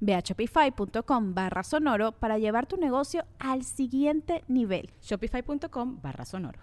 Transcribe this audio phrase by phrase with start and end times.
[0.00, 4.90] Ve a shopify.com barra sonoro para llevar tu negocio al siguiente nivel.
[5.02, 6.60] Shopify.com barra sonoro.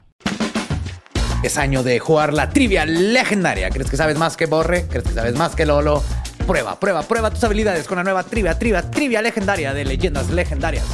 [1.44, 3.70] Es año de jugar la trivia legendaria.
[3.70, 4.88] ¿Crees que sabes más que Borre?
[4.88, 6.02] ¿Crees que sabes más que Lolo?
[6.48, 10.86] Prueba, prueba, prueba tus habilidades con la nueva trivia, trivia, trivia legendaria de leyendas legendarias.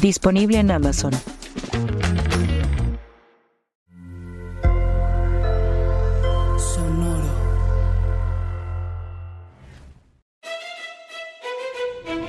[0.00, 1.12] Disponible en Amazon.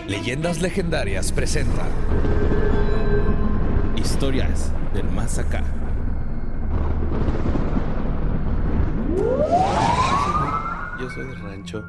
[0.07, 1.87] Leyendas legendarias presenta
[3.95, 5.63] Historias del más acá.
[10.99, 11.85] Yo soy del rancho.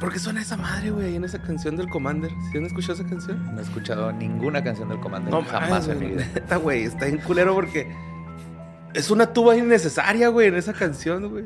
[0.00, 2.32] ¿Por qué suena esa madre, güey, en esa canción del Commander?
[2.50, 3.54] ¿Sí han escuchado esa canción?
[3.54, 5.32] No he escuchado ninguna canción del Commander.
[5.32, 6.26] No, jamás en mi vida.
[6.56, 7.86] Güey, está bien culero porque
[8.92, 11.44] es una tuba innecesaria, güey, en esa canción, güey.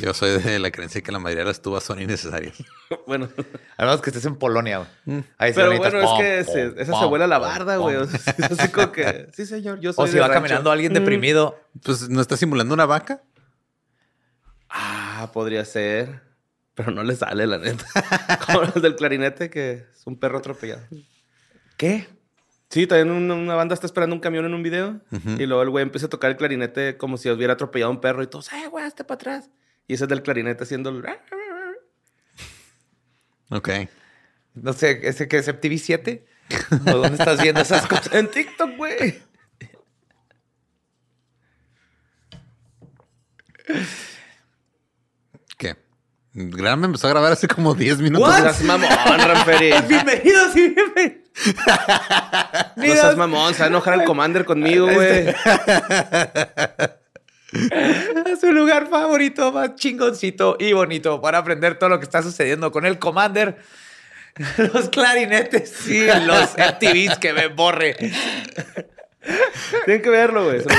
[0.00, 2.56] Yo soy de la creencia que la mayoría de las tubas son innecesarias.
[3.06, 3.28] bueno.
[3.76, 4.88] Además que estés en Polonia.
[5.04, 5.18] Mm.
[5.38, 6.38] Ahí Pero bueno, es que
[6.80, 7.96] esa se vuela la barda, güey.
[7.96, 10.94] así como que, sí, señor, yo soy O si va caminando alguien mm.
[10.94, 11.60] deprimido.
[11.82, 13.22] Pues, ¿no está simulando una vaca?
[14.68, 16.22] Ah, podría ser.
[16.74, 17.84] Pero no le sale, la neta.
[18.46, 20.82] como el del clarinete, que es un perro atropellado.
[21.76, 22.08] ¿Qué?
[22.70, 25.00] Sí, también una, banda está esperando un camión en un video.
[25.10, 28.00] Y luego el güey empieza a tocar el clarinete como si hubiera atropellado a un
[28.00, 28.22] perro.
[28.22, 29.50] Y todos, ¡eh, güey, hasta para atrás!
[29.86, 31.04] Y ese es del clarinete haciendo el...
[33.50, 33.68] Ok.
[34.54, 36.26] No sé, ¿ese que es MTV 7?
[36.86, 38.12] ¿O dónde estás viendo esas cosas?
[38.12, 39.22] En TikTok, güey.
[45.56, 45.76] ¿Qué?
[46.32, 48.28] Gran me empezó a grabar hace como 10 minutos.
[48.28, 49.72] No seas mamón, Ramperi.
[49.88, 51.20] Bienvenido, sí, bienvenido.
[52.76, 55.34] No seas mamón, se va a enojar el Commander conmigo, güey.
[58.32, 62.70] a su lugar favorito, más chingoncito y bonito para aprender todo lo que está sucediendo
[62.70, 63.58] con el Commander.
[64.72, 67.96] Los clarinetes y los MTVs que me borre.
[69.84, 70.64] Tienen que verlo, güey.
[70.64, 70.74] que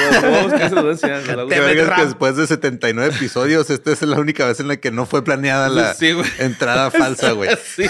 [2.05, 5.69] después de 79 episodios, esta es la única vez en la que no fue planeada
[5.69, 5.95] la
[6.39, 7.51] entrada falsa, güey.
[7.75, 7.85] Sí.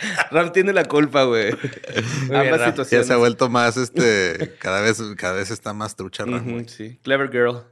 [0.30, 1.50] Ram tiene la culpa, güey.
[2.32, 2.90] Ambas situaciones.
[2.90, 6.66] Ya se ha vuelto más, este, cada vez, cada vez está más trucha, Ram.
[6.66, 6.98] sí.
[7.02, 7.64] Clever girl.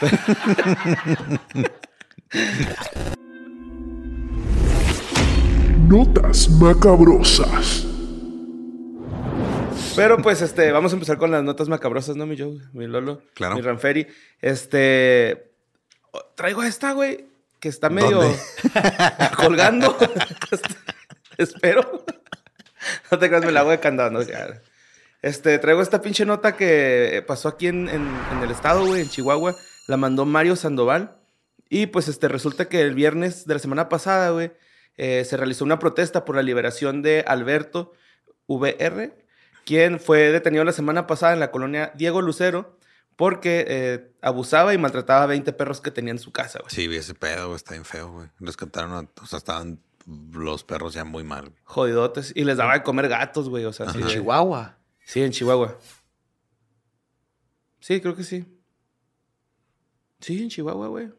[5.88, 7.86] Notas macabrosas.
[9.96, 12.58] Pero pues, este, vamos a empezar con las notas macabrosas, ¿no, mi Joe?
[12.72, 13.22] Mi Lolo.
[13.34, 13.56] Claro.
[13.56, 14.06] Mi Ranferi.
[14.40, 15.50] Este.
[16.36, 17.26] Traigo esta, güey,
[17.58, 18.20] que está medio
[19.36, 19.96] colgando.
[21.42, 22.04] Espero.
[23.10, 24.20] no te creas, me la hago de candado, no
[25.22, 29.54] Este, traigo esta pinche nota que pasó aquí en, el estado, güey, en Chihuahua.
[29.86, 31.16] La mandó Mario Sandoval.
[31.70, 34.52] Y pues este, resulta que el viernes de la semana pasada, güey,
[34.96, 37.92] eh, se realizó una protesta por la liberación de Alberto
[38.46, 39.16] VR,
[39.64, 42.78] quien fue detenido la semana pasada en la colonia Diego Lucero
[43.16, 46.70] porque eh, abusaba y maltrataba a 20 perros que tenía en su casa, güey.
[46.70, 48.28] Sí, vi ese pedo, güey, está bien feo, güey.
[48.38, 49.80] Rescataron, o sea, estaban
[50.32, 51.52] los perros ya muy mal.
[51.64, 52.32] Jodidotes.
[52.34, 53.64] Y les daba de comer gatos, güey.
[53.64, 54.78] O sea, ¿En Chihuahua?
[55.04, 55.78] Sí, en Chihuahua.
[57.80, 58.44] Sí, creo que sí.
[60.20, 61.10] Sí, en Chihuahua, güey.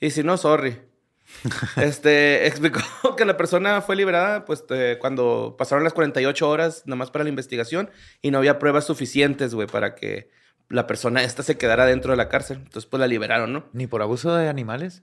[0.00, 0.80] Y si no, sorry.
[1.76, 2.80] este, explicó
[3.16, 4.64] que la persona fue liberada pues
[4.98, 7.90] cuando pasaron las 48 horas nada más para la investigación
[8.20, 10.30] y no había pruebas suficientes, güey, para que
[10.68, 12.58] la persona esta se quedara dentro de la cárcel.
[12.58, 13.64] Entonces, pues la liberaron, ¿no?
[13.72, 15.02] ¿Ni por abuso de animales?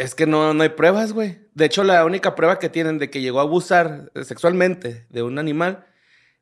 [0.00, 1.46] Es que no, no hay pruebas, güey.
[1.52, 5.38] De hecho, la única prueba que tienen de que llegó a abusar sexualmente de un
[5.38, 5.84] animal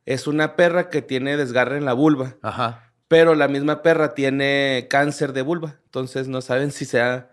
[0.06, 2.36] es una perra que tiene desgarre en la vulva.
[2.40, 2.92] Ajá.
[3.08, 5.80] Pero la misma perra tiene cáncer de vulva.
[5.86, 7.32] Entonces no saben si sea.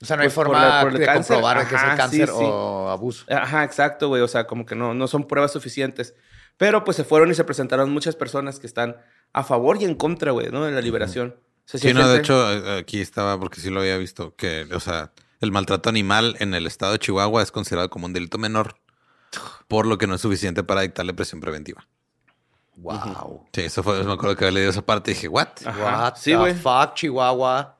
[0.00, 3.24] O sea, no hay pues, forma de comprobar que es cáncer o abuso.
[3.28, 4.22] Ajá, exacto, güey.
[4.22, 6.14] O sea, como que no, no son pruebas suficientes.
[6.56, 8.96] Pero pues se fueron y se presentaron muchas personas que están
[9.32, 10.64] a favor y en contra, güey, ¿no?
[10.64, 11.34] De la liberación.
[11.66, 14.66] Sea, Sí, hay no, de hecho, eh, aquí estaba porque sí lo había visto, que,
[14.72, 18.38] o sea, el maltrato animal en el estado de Chihuahua es considerado como un delito
[18.38, 18.76] menor,
[19.68, 21.86] por lo que no es suficiente para dictarle presión preventiva.
[22.76, 23.46] Wow.
[23.52, 25.48] Sí, eso fue, me acuerdo que había leído esa parte y dije, ¿what?
[25.64, 26.04] Ajá.
[26.04, 27.72] What Sí, the fuck, Chihuahua.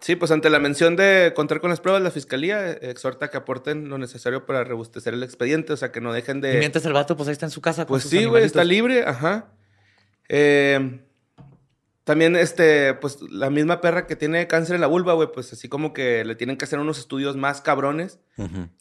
[0.00, 3.36] Sí, pues ante la mención de contar con las pruebas, la fiscalía eh, exhorta que
[3.36, 6.58] aporten lo necesario para robustecer el expediente, o sea, que no dejen Y de...
[6.58, 7.84] mientras el vato, pues ahí está en su casa.
[7.84, 9.52] con Pues sus sí, güey, está libre, ajá.
[10.28, 11.00] Eh,
[12.04, 15.68] también, este, pues la misma perra que tiene cáncer en la vulva, güey, pues así
[15.68, 18.18] como que le tienen que hacer unos estudios más cabrones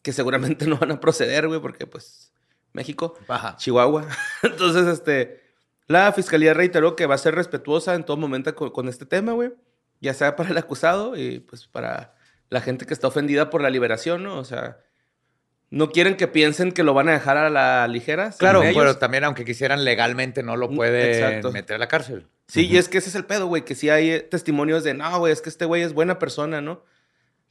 [0.01, 2.33] que seguramente no van a proceder, güey, porque pues
[2.73, 3.55] México, Ajá.
[3.57, 4.07] Chihuahua.
[4.43, 5.41] Entonces, este,
[5.87, 9.33] la fiscalía reiteró que va a ser respetuosa en todo momento con, con este tema,
[9.33, 9.51] güey,
[9.99, 12.15] ya sea para el acusado y pues para
[12.49, 14.37] la gente que está ofendida por la liberación, ¿no?
[14.39, 14.79] O sea,
[15.69, 18.31] no quieren que piensen que lo van a dejar a la ligera.
[18.37, 21.51] Claro, pero también, aunque quisieran legalmente, no lo Mm, pueden exacto.
[21.51, 22.27] meter a la cárcel.
[22.51, 24.93] Sí, y es que ese es el pedo, güey, que sí hay eh, testimonios de,
[24.93, 26.83] no, güey, es que este güey es buena persona, ¿no?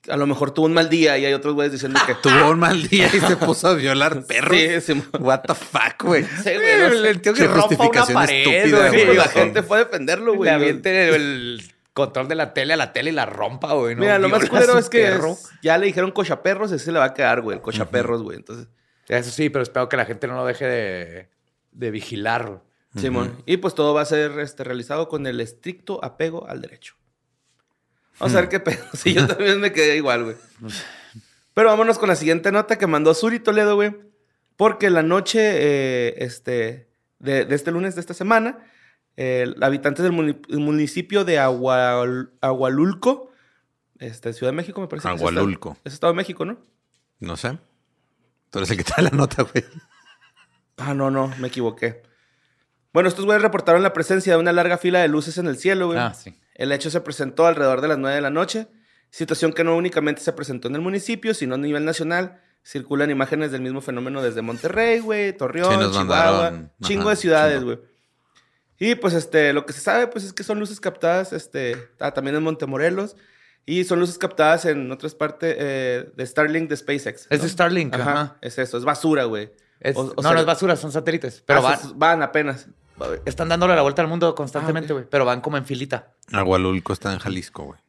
[0.09, 2.15] A lo mejor tuvo un mal día y hay otros güeyes diciendo que...
[2.23, 4.55] Tuvo un mal día y se puso a violar perros.
[4.57, 6.25] Sí, sí, What the fuck, güey.
[6.25, 7.09] Sí, güey, no sé.
[7.11, 9.01] el tío Qué que rompa una pared, estúpida, güey.
[9.07, 10.51] Sí, la gente fue a defenderlo, güey.
[10.51, 11.63] Le aviente el
[11.95, 13.95] control de la tele a la tele y la rompa, güey.
[13.95, 14.01] ¿no?
[14.03, 17.07] Mira, lo más culero es que es- ya le dijeron cochaperros, ese se le va
[17.07, 18.37] a quedar, güey, el cochaperros, güey.
[18.37, 18.69] Entonces,
[19.09, 21.29] Eso sí, pero espero que la gente no lo deje de,
[21.73, 22.61] de vigilar.
[22.97, 23.43] Simón.
[23.47, 26.95] Y pues todo va a ser este, realizado con el estricto apego al derecho.
[28.19, 28.83] Vamos a ver qué pedo.
[28.95, 30.37] Sí, yo también me quedé igual, güey.
[31.55, 33.95] Pero vámonos con la siguiente nota que mandó Suri Toledo, güey.
[34.57, 38.59] Porque la noche, eh, este, de, de este lunes de esta semana,
[39.17, 43.31] el habitante del muni- municipio de Agual- Agualulco,
[43.99, 45.09] este, Ciudad de México, me parece.
[45.09, 45.77] que es Estado- Agualulco.
[45.85, 46.59] Es Estado de México, ¿no?
[47.21, 47.59] No sé.
[48.51, 49.65] Tú eres el que trae la nota, güey.
[50.77, 52.03] Ah, no, no, me equivoqué.
[52.93, 55.87] Bueno, estos güeyes reportaron la presencia de una larga fila de luces en el cielo,
[55.87, 55.99] güey.
[55.99, 56.35] Ah, sí.
[56.55, 58.69] El hecho se presentó alrededor de las 9 de la noche,
[59.11, 62.41] situación que no únicamente se presentó en el municipio, sino a nivel nacional.
[62.63, 67.17] Circulan imágenes del mismo fenómeno desde Monterrey, güey, Torreón, Sí, Chihuahua, mandaron, chingo ajá, de
[67.17, 67.79] ciudades, güey.
[68.79, 72.13] Y pues este, lo que se sabe, pues es que son luces captadas, este, ah,
[72.13, 73.17] también en Montemorelos,
[73.65, 77.27] y son luces captadas en otras partes eh, de Starlink de SpaceX.
[77.31, 78.37] Es de Starlink, Ajá, ajá.
[78.43, 79.51] es eso, es basura, güey.
[79.81, 81.43] Es- O- o no, sea- no es basura, son satélites.
[81.47, 82.69] Pero Ah, van, van apenas.
[83.25, 85.07] están dándole la vuelta al mundo constantemente, Ah, güey.
[85.11, 86.13] Pero van como en filita.
[86.33, 87.81] Agualulco está en Jalisco, güey.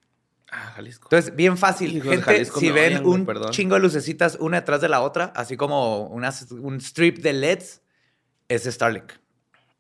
[0.53, 1.07] Ah, Jalisco.
[1.11, 2.01] Entonces, bien fácil.
[2.01, 3.51] Gente, Jalisco si ven un perdón.
[3.51, 7.81] chingo de lucecitas una detrás de la otra, así como un strip de LEDs,
[8.49, 9.13] es Starlink.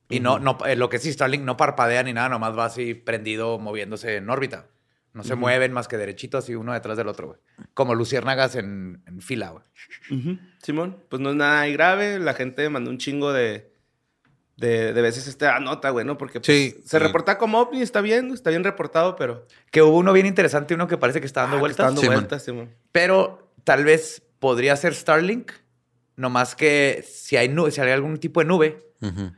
[0.09, 2.93] Y no, no, eh, lo que sí, Starlink no parpadea ni nada, nomás va así
[2.93, 4.67] prendido, moviéndose en órbita.
[5.13, 7.39] No se mueven más que derechitos y uno detrás del otro, güey.
[7.73, 9.63] Como luciérnagas en, en fila, güey.
[10.61, 12.17] Simón, pues no es nada ahí grave.
[12.19, 13.73] La gente mandó un chingo de,
[14.57, 16.17] de, de veces esta nota, güey, ¿no?
[16.17, 16.97] Porque pues, Sí, se sí.
[16.99, 19.45] reporta como ovni, está bien, está bien reportado, pero...
[19.69, 21.73] Que hubo uno bien interesante, uno que parece que está dando Ah, vueltas.
[21.79, 22.15] Está dando Simón.
[22.15, 22.69] vueltas, Simón.
[22.93, 25.51] Pero tal vez podría ser Starlink.
[26.15, 29.31] Nomás que si hay, nu- si hay algún tipo de nube, Ujú.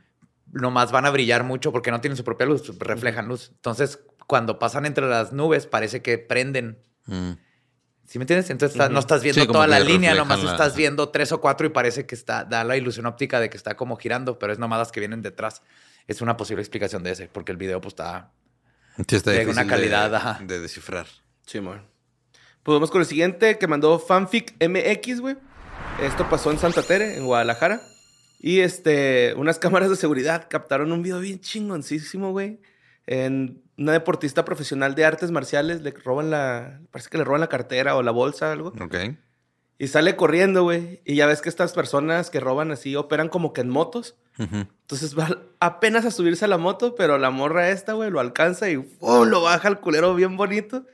[0.52, 3.50] nomás van a brillar mucho porque no tienen su propia luz, reflejan luz.
[3.54, 6.78] Entonces, cuando pasan entre las nubes, parece que prenden.
[7.06, 7.32] Mm.
[8.06, 8.50] ¿Sí me entiendes?
[8.50, 11.66] Entonces no estás viendo Sí, toda la línea, nomás la- estás viendo tres o cuatro
[11.66, 14.58] y parece que está, da la ilusión óptica de que está como girando, pero es
[14.58, 15.62] nomás las que vienen detrás.
[16.06, 18.30] Es una posible explicación de ese, porque el video pues está...
[19.08, 21.06] Sí, está De una calidad, de, descifrar.
[21.46, 21.82] Simón.
[22.62, 25.36] Pues vamos con el siguiente que mandó Fanfic MX, güey.
[26.02, 27.80] Esto pasó en Santa Tere, en Guadalajara.
[28.38, 32.60] Y este, unas cámaras de seguridad captaron un video bien chingoncísimo, güey.
[33.06, 36.80] En una deportista profesional de artes marciales le roban la.
[36.90, 38.72] Parece que le roban la cartera o la bolsa, algo.
[38.80, 38.94] Ok.
[39.76, 41.00] Y sale corriendo, güey.
[41.04, 44.16] Y ya ves que estas personas que roban así operan como que en motos.
[44.38, 48.68] Entonces va apenas a subirse a la moto, pero la morra esta, güey, lo alcanza
[48.68, 49.28] y ¡fum!
[49.28, 50.86] lo baja al culero bien bonito.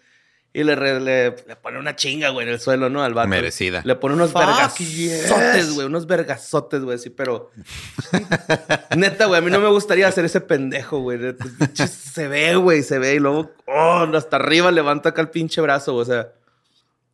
[0.52, 3.04] Y le, re- le, le pone una chinga, güey, en el suelo, ¿no?
[3.04, 3.28] Al vato.
[3.28, 3.82] Merecida.
[3.84, 5.74] Le pone unos vergazotes, yes.
[5.74, 5.86] güey.
[5.86, 7.50] Unos vergazotes, güey, sí, pero...
[8.96, 11.18] Neta, güey, a mí no me gustaría hacer ese pendejo, güey.
[11.34, 13.14] Pinche, Se ve, güey, se ve.
[13.14, 16.32] Y luego, oh, hasta arriba levanta acá el pinche brazo, güey, o sea...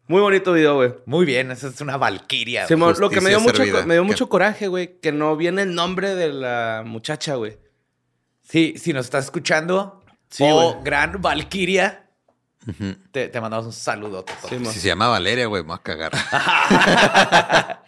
[0.09, 0.95] Muy bonito video, güey.
[1.05, 2.69] Muy bien, esa es una valquiria.
[2.69, 5.75] Simón, lo que me dio, mucho, me dio mucho coraje, güey, que no viene el
[5.75, 7.59] nombre de la muchacha, güey.
[8.49, 10.85] Sí, si nos estás escuchando, Sí, oh, güey.
[10.85, 12.06] gran valquiria,
[13.13, 14.25] Te, te mandamos un saludo.
[14.49, 14.65] Sí.
[14.67, 16.13] Si se llama Valeria, güey, me voy a cagar.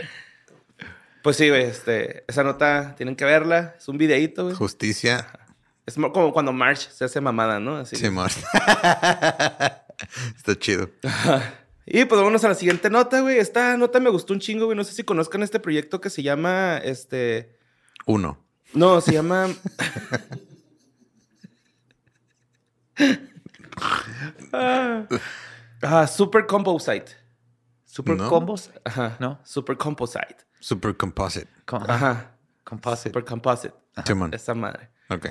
[1.21, 3.75] Pues sí, güey, este, esa nota tienen que verla.
[3.77, 4.55] Es un videíto, güey.
[4.55, 5.27] Justicia.
[5.85, 7.77] Es mo- como cuando March se hace mamada, ¿no?
[7.77, 7.97] Así.
[7.97, 8.29] Simón.
[10.37, 10.91] Está chido.
[11.91, 13.39] Y pues vámonos a la siguiente nota, güey.
[13.39, 14.77] Esta nota me gustó un chingo, güey.
[14.77, 17.57] No sé si conozcan este proyecto que se llama, este...
[18.05, 18.45] Uno.
[18.75, 19.49] No, se llama.
[25.83, 27.07] Ah, Super Composite.
[27.85, 28.29] Super No.
[28.29, 28.71] combos.
[28.85, 29.17] Ajá.
[29.19, 29.39] ¿No?
[29.45, 30.37] Super Composite.
[30.61, 31.49] Super composite.
[31.67, 32.33] Com- Ajá.
[32.65, 33.09] Composite.
[33.11, 33.75] Super Composite.
[34.05, 34.35] Simón.
[34.35, 34.91] Esa madre.
[35.11, 35.27] Ok.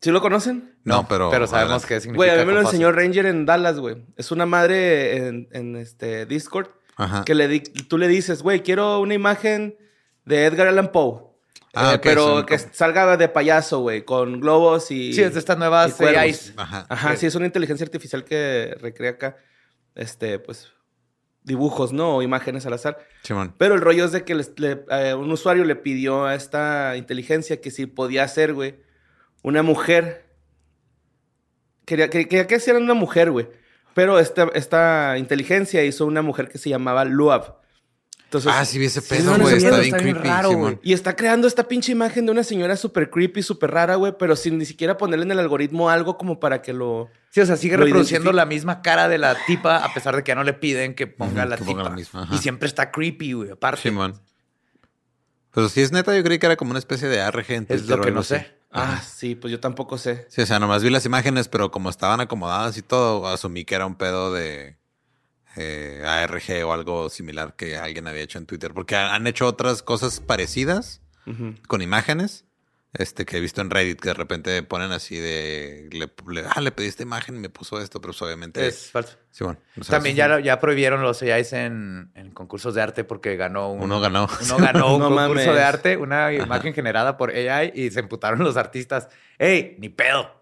[0.00, 0.74] ¿Sí lo conocen?
[0.84, 1.30] No, pero.
[1.30, 1.88] Pero sabemos adelante.
[1.88, 2.16] qué significa.
[2.16, 4.04] Güey, a mí me lo enseñó Ranger en Dallas, güey.
[4.16, 7.24] Es una madre en, en este Discord Ajá.
[7.24, 9.76] que le di- tú le dices, güey, quiero una imagen
[10.24, 11.22] de Edgar Allan Poe.
[11.74, 15.14] Ah, Eh, pero son que como- salga de payaso, güey, con globos y...
[15.14, 15.98] Sí, es de estas nuevas.
[16.00, 16.52] AIs.
[16.56, 16.86] Ajá.
[16.88, 19.36] Ajá, sí, es una inteligencia artificial que recrea acá,
[19.94, 20.68] este, pues,
[21.44, 22.16] dibujos, ¿no?
[22.16, 22.98] O imágenes al azar.
[23.22, 23.54] Simón.
[23.56, 26.94] Pero el rollo es de que les- le- eh, un usuario le pidió a esta
[26.98, 28.76] inteligencia que si podía hacer, güey,
[29.42, 30.26] una mujer.
[31.86, 33.48] Quería, que- quería que hiciera una mujer, güey.
[33.94, 37.61] Pero esta, esta inteligencia hizo una mujer que se llamaba Luab.
[38.32, 39.56] Entonces, Ah, sí vi ese pedo, güey.
[39.56, 40.80] está bien está bien creepy, raro, Simón.
[40.82, 44.36] Y está creando esta pinche imagen de una señora súper creepy, súper rara, güey, pero
[44.36, 47.10] sin ni siquiera ponerle en el algoritmo algo como para que lo...
[47.28, 48.32] Sí, o sea, sigue reproduciendo identifica.
[48.36, 51.06] la misma cara de la tipa a pesar de que ya no le piden que
[51.06, 51.72] ponga la que tipa.
[51.76, 53.82] ponga la misma, y siempre está creepy, güey, aparte.
[53.82, 54.14] Simón.
[55.50, 57.86] Pues si es neta, yo creí que era como una especie de ARG en Es
[57.86, 58.50] lo que no sé.
[58.70, 60.26] Ah, sí, pues yo tampoco sé.
[60.30, 63.74] Sí, o sea, nomás vi las imágenes, pero como estaban acomodadas y todo, asumí que
[63.74, 64.78] era un pedo de
[65.56, 68.72] eh, ARG o algo similar que alguien había hecho en Twitter.
[68.74, 71.54] Porque ha- han hecho otras cosas parecidas Ujú.
[71.68, 72.44] con imágenes.
[72.94, 76.60] Este que he visto en Reddit que de repente ponen así de le, le- ah,
[76.60, 79.16] le pedí esta imagen y me puso esto, pero pues, obviamente Es falso.
[79.30, 83.02] Sí, bueno, o sea, También ya, ya prohibieron los AIs en, en concursos de arte
[83.04, 84.28] porque ganó un, Uno ganó.
[84.42, 85.54] Uno ganó un No concurso mames.
[85.54, 89.08] de arte, una imagen generada por AI y se emputaron los artistas.
[89.38, 90.41] ¡Ey, ni pedo!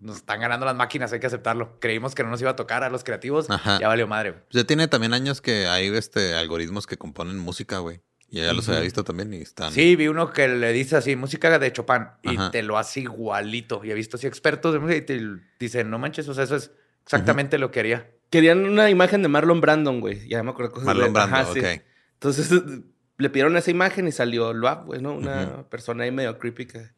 [0.00, 1.78] Nos están ganando las máquinas, hay que aceptarlo.
[1.78, 3.78] Creímos que no nos iba a tocar a los creativos, Ajá.
[3.78, 4.30] ya valió madre.
[4.30, 4.42] güey.
[4.50, 8.00] Ya tiene también años que hay este algoritmos que componen música, güey.
[8.32, 9.72] Y ya los había visto también y están.
[9.72, 12.50] Sí, vi uno que le dice así, música de Chopin, y Ajá.
[12.52, 13.84] te lo hace igualito.
[13.84, 15.20] Y he visto así expertos de música y te
[15.58, 16.70] dicen, no manches, o sea, eso es
[17.02, 18.08] exactamente lo que haría.
[18.30, 20.28] Querían una imagen de Marlon Brandon, güey.
[20.28, 21.58] Ya me acuerdo cosas Marlon de- Brando, Ajá, sí.
[21.58, 21.66] ok.
[22.14, 22.50] Entonces
[23.18, 25.12] le pidieron esa imagen y salió Luab, güey, ¿no?
[25.14, 26.90] Una persona ahí medio creepy que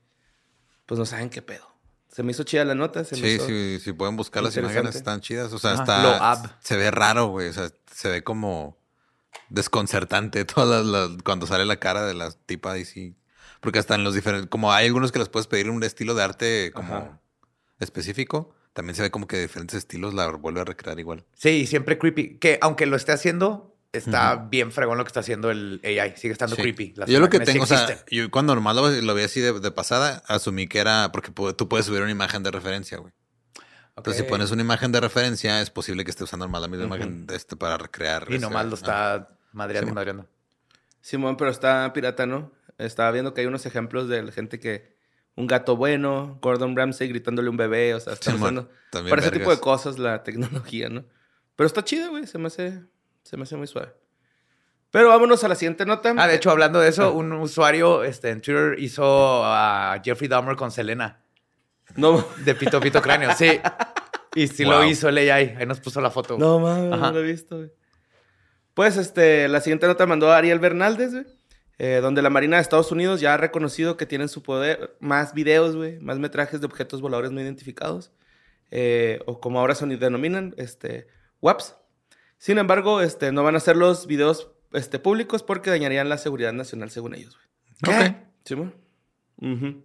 [0.86, 1.71] pues no saben qué pedo.
[2.12, 3.04] Se me hizo chida la nota.
[3.04, 3.46] Se me Sí, hizo...
[3.46, 5.52] sí, sí, pueden buscar las imágenes, están chidas.
[5.52, 6.58] O sea, Ajá, está.
[6.60, 7.48] Se ve raro, güey.
[7.48, 8.76] O sea, se ve como
[9.48, 13.16] desconcertante todas las, las- cuando sale la cara de la tipa y sí.
[13.60, 14.48] Porque hasta en los diferentes.
[14.50, 17.20] Como hay algunos que les puedes pedir un estilo de arte como Ajá.
[17.80, 18.54] específico.
[18.72, 21.24] También se ve como que de diferentes estilos la vuelve a recrear igual.
[21.34, 22.38] Sí, y siempre creepy.
[22.38, 26.14] Que aunque lo esté haciendo, está bien fregón lo que está haciendo el AI.
[26.16, 26.62] Sigue estando Sí.
[26.62, 26.94] creepy.
[26.96, 29.40] Las yo lo que sí tengo, o sea, yo cuando normal lo, lo vi así
[29.40, 33.12] de, de pasada, asumí que era porque tú puedes subir una imagen de referencia, güey.
[33.96, 34.26] Entonces, Ok.
[34.26, 37.26] si pones una imagen de referencia, es posible que esté usando normal la misma imagen
[37.26, 38.26] de este para recrear.
[38.30, 39.16] Y nomás lo Ajá.
[39.16, 40.28] está madreando y Sí, madreando.
[41.02, 42.52] Simón, pero está pirata, ¿no?
[42.78, 44.96] Estaba viendo que hay unos ejemplos de la gente que...
[45.34, 48.70] Un gato bueno, Gordon Ramsay gritándole a un bebé, o sea, está usando...
[48.90, 51.04] también Para ese tipo de cosas la tecnología, ¿no?
[51.56, 52.26] Pero está chido, güey.
[52.26, 52.82] Se me hace...
[53.22, 53.92] Se me hace muy suave.
[54.90, 56.14] Pero vámonos a la siguiente nota.
[56.18, 60.54] Ah, de hecho, hablando de eso, un usuario este, en Twitter hizo a Jeffrey Dahmer
[60.56, 61.22] con Selena
[61.96, 63.30] No, de Pito Pito Cráneo.
[63.36, 63.60] Sí.
[64.34, 64.72] Y sí Wow.
[64.72, 65.56] lo hizo el AI.
[65.58, 66.38] Ahí nos puso la foto.
[66.38, 67.70] no mames, no lo he visto, güey.
[68.72, 69.46] Pues, este...
[69.48, 71.26] La siguiente nota mandó a Ariel Bernaldez, güey.
[71.78, 75.34] eh, donde la Marina de Estados Unidos ya ha reconocido que tienen su poder más
[75.34, 78.10] videos, güey, más metrajes de objetos voladores no identificados,
[78.70, 81.08] eh, o como ahora se denominan, este,
[81.42, 81.76] WAPs.
[82.42, 86.52] Sin embargo, este, no van a ser los videos este, públicos porque dañarían la seguridad
[86.52, 87.38] nacional, según ellos.
[87.84, 87.96] güey.
[87.96, 88.16] ¿Qué?
[88.44, 88.72] ¿Sí, mo?
[89.36, 89.84] Ujú.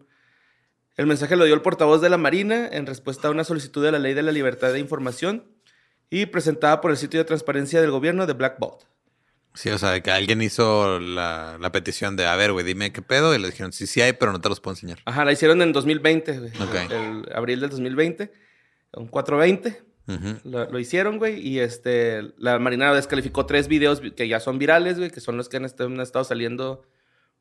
[0.96, 3.92] El mensaje lo dio el portavoz de la Marina en respuesta a una solicitud de
[3.92, 5.46] la Ley de la Libertad de Información
[6.10, 8.86] y presentada por el sitio de transparencia del gobierno de Black Bolt.
[9.54, 13.04] Sí, o sea, que alguien hizo la, la petición de, a ver, güey, dime qué
[13.04, 13.36] pedo.
[13.36, 14.98] Y le dijeron, sí, sí hay, pero no te los puedo enseñar.
[15.06, 16.52] Ajá, la hicieron en 2020, güey.
[16.60, 16.92] Ok.
[16.92, 18.34] El abril del 2020,
[18.94, 19.87] un 420.
[20.46, 24.58] Lo, lo hicieron, güey, y este, la Marina descalificó tres videos vi- que ya son
[24.58, 26.84] virales, güey, que son los que han, est- han estado saliendo,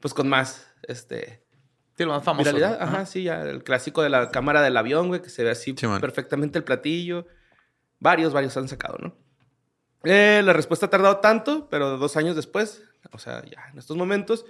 [0.00, 1.44] pues, con más, este,
[1.96, 2.44] Sí, lo más famoso.
[2.52, 2.78] viralidad.
[2.80, 2.84] ¿no?
[2.84, 5.74] Ajá, sí, ya, el clásico de la cámara del avión, güey, que se ve así
[5.78, 7.26] Sí, perfectamente el platillo.
[8.00, 9.16] Varios, varios han sacado, ¿no?
[10.04, 12.82] Eh, la respuesta ha tardado tanto, pero dos años después,
[13.12, 14.44] o sea, ya en estos momentos,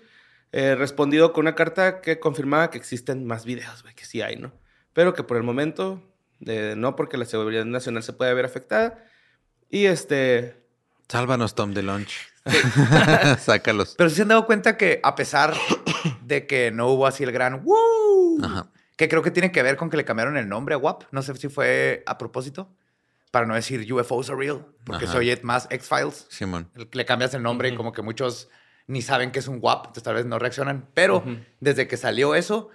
[0.53, 4.37] eh, respondido con una carta que confirmaba que existen más videos, güey, que sí hay,
[4.37, 4.53] ¿no?
[4.93, 6.03] Pero que por el momento,
[6.41, 9.05] no porque la seguridad nacional se puede ver afectada.
[9.69, 10.57] Y este,
[11.09, 12.13] Sálvanos, Tom de Lunch.
[13.39, 13.95] Sácalos.
[13.97, 15.55] Pero sí se han dado cuenta que a pesar
[16.23, 18.39] de que no hubo así el gran ¡Woo!
[18.43, 18.71] Ajá.
[18.97, 21.05] que creo que tiene que ver con que le cambiaron el nombre a WAP.
[21.11, 22.69] No sé si fue a propósito.
[23.31, 24.67] Para no decir UFOs are real.
[24.85, 25.13] Porque Ajá.
[25.13, 26.27] se oye más X-Files.
[26.31, 26.71] Simón.
[26.75, 28.49] Le cambias el nombre y como que muchos
[28.87, 29.87] ni saben que es un WAP.
[29.87, 30.89] Entonces tal vez no reaccionan.
[30.95, 31.25] Pero
[31.61, 32.71] desde que salió eso,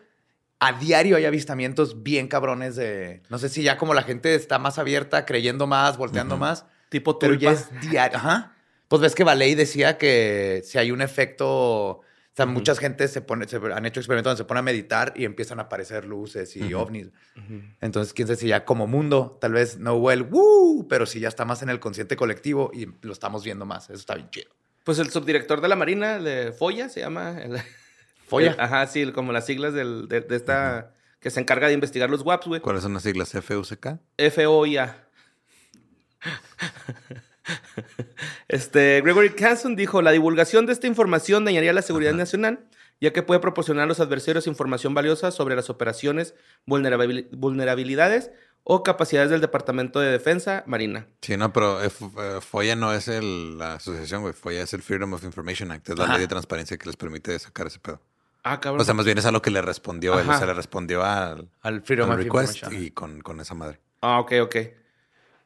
[0.63, 3.23] a diario hay avistamientos bien cabrones de.
[3.29, 6.65] No sé si ya como la gente está más abierta, creyendo más, volteando más.
[6.89, 8.17] Tipo Pero ya es diario.
[8.17, 8.55] Ajá.
[8.87, 11.47] Pues ves que Valey decía que si hay un efecto.
[11.53, 12.03] O
[12.33, 15.25] sea, muchas gente se pone, se han hecho experimentos donde se pone a meditar y
[15.25, 17.09] empiezan a aparecer luces y ovnis.
[17.81, 20.87] Entonces, quién sabe si ya como mundo, tal vez no hubo el ¡woo!
[20.87, 23.85] pero si ya está más en el consciente colectivo y lo estamos viendo más.
[23.85, 24.51] Eso está bien chido.
[24.85, 27.37] Pues el subdirector de la Marina, de Foya, se llama.
[27.41, 27.57] el-
[28.31, 28.51] Folla.
[28.53, 30.93] el- ajá, sí, como las siglas del- de, de esta.
[31.19, 32.61] Que se encarga de investigar los WAPs, güey.
[32.61, 33.31] ¿Cuáles son las siglas?
[33.31, 34.00] FUCK.
[34.33, 35.07] FOIA.
[38.47, 42.65] Este, Gregory Canson dijo, la divulgación de esta información dañaría la seguridad nacional,
[43.00, 46.33] ya que puede proporcionar a los adversarios información valiosa sobre las operaciones,
[46.67, 48.31] vulnerabil- vulnerabilidades
[48.63, 51.07] o capacidades del Departamento de Defensa Marina.
[51.21, 54.33] Sí, no, pero eh, F- eh, FOIA no es el- la asociación, güey.
[54.33, 55.89] FOIA es el Freedom of Information Act.
[55.89, 56.13] Es la Ajá.
[56.13, 58.01] ley de transparencia que les permite sacar ese pedo.
[58.43, 58.81] Ah, cabrón.
[58.81, 60.27] O sea, más bien es a lo que le respondió él.
[60.27, 60.39] O Ajá.
[60.39, 62.83] sea, le respondió al, Al Freedom al of request Information.
[62.86, 63.79] y con, con esa madre.
[64.01, 64.55] Ah, ok, ok.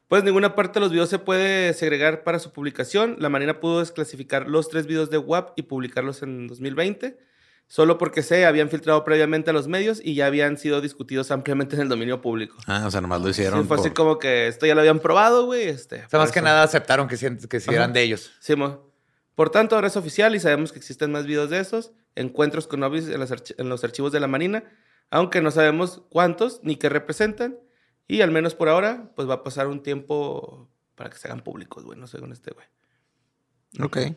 [0.08, 3.16] Pues ninguna parte de los videos se puede segregar para su publicación.
[3.18, 7.18] La Marina pudo desclasificar los tres videos de WAP y publicarlos en 2020,
[7.66, 11.74] solo porque se habían filtrado previamente a los medios y ya habían sido discutidos ampliamente
[11.74, 12.56] en el dominio público.
[12.68, 13.66] Ah, o sea, nomás lo Sí, hicieron.
[13.66, 15.64] fue así como que esto ya lo habían probado, güey.
[15.68, 17.76] Este, O sea, más que nada aceptaron que, sí- que sí Ajá.
[17.76, 18.32] eran de ellos.
[18.38, 18.88] Sí, mo.
[19.34, 22.82] Por tanto, ahora es oficial y sabemos que existen más videos de esos, encuentros con
[22.82, 24.64] ovnis en los, archi- en los archivos de la Marina,
[25.10, 27.58] aunque no sabemos cuántos ni qué representan.
[28.08, 31.42] Y al menos por ahora, pues va a pasar un tiempo para que se hagan
[31.42, 32.66] públicos, güey, no sé con este, güey.
[33.84, 34.16] Ok.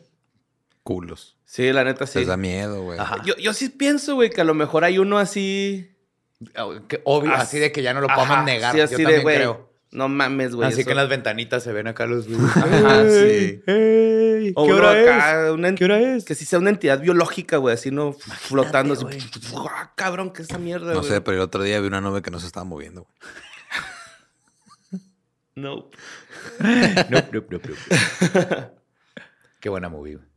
[0.82, 1.36] Culos.
[1.44, 2.20] Sí, la neta sí.
[2.20, 2.98] Les da miedo, güey.
[2.98, 3.22] Ajá.
[3.24, 5.94] Yo, yo sí pienso, güey, que a lo mejor hay uno así.
[6.88, 8.72] Que obvio, As- así de que ya no lo podemos Ajá, negar.
[8.72, 9.69] sí, Yo así de, también güey, creo.
[9.92, 10.68] No mames, güey.
[10.68, 10.86] así eso.
[10.86, 12.26] que en las ventanitas se ven acá los...
[12.28, 13.60] Ajá, sí.
[13.66, 15.52] Ey, O ¿Qué hora acá, es?
[15.52, 16.24] una ¿Qué hora es?
[16.24, 18.94] Que sí sea una entidad biológica, güey, así no flotando.
[18.94, 19.04] Así.
[19.68, 22.22] ¡Ah, cabrón, qué es esa mierda, No sé, pero el otro día vi una nube
[22.22, 23.02] que no se estaba moviendo.
[23.02, 25.00] güey.
[25.56, 25.90] No.
[26.60, 28.70] Nope, nope, nope, nope.
[29.60, 30.16] Qué buena movie.
[30.16, 30.28] güey.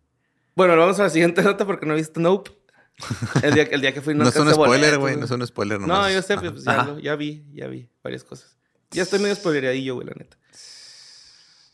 [0.56, 2.52] Bueno, vamos a la siguiente nota porque no he visto Nope.
[3.42, 5.16] El día, el día que fui No, es un spoiler, güey.
[5.16, 6.13] No es un spoiler No, nomás.
[6.13, 6.86] yo sé, pues ya, Ajá.
[6.92, 8.58] lo- ya vi, ya vi varias cosas.
[8.93, 10.38] Ya estoy medio spoileradillo, güey, la neta.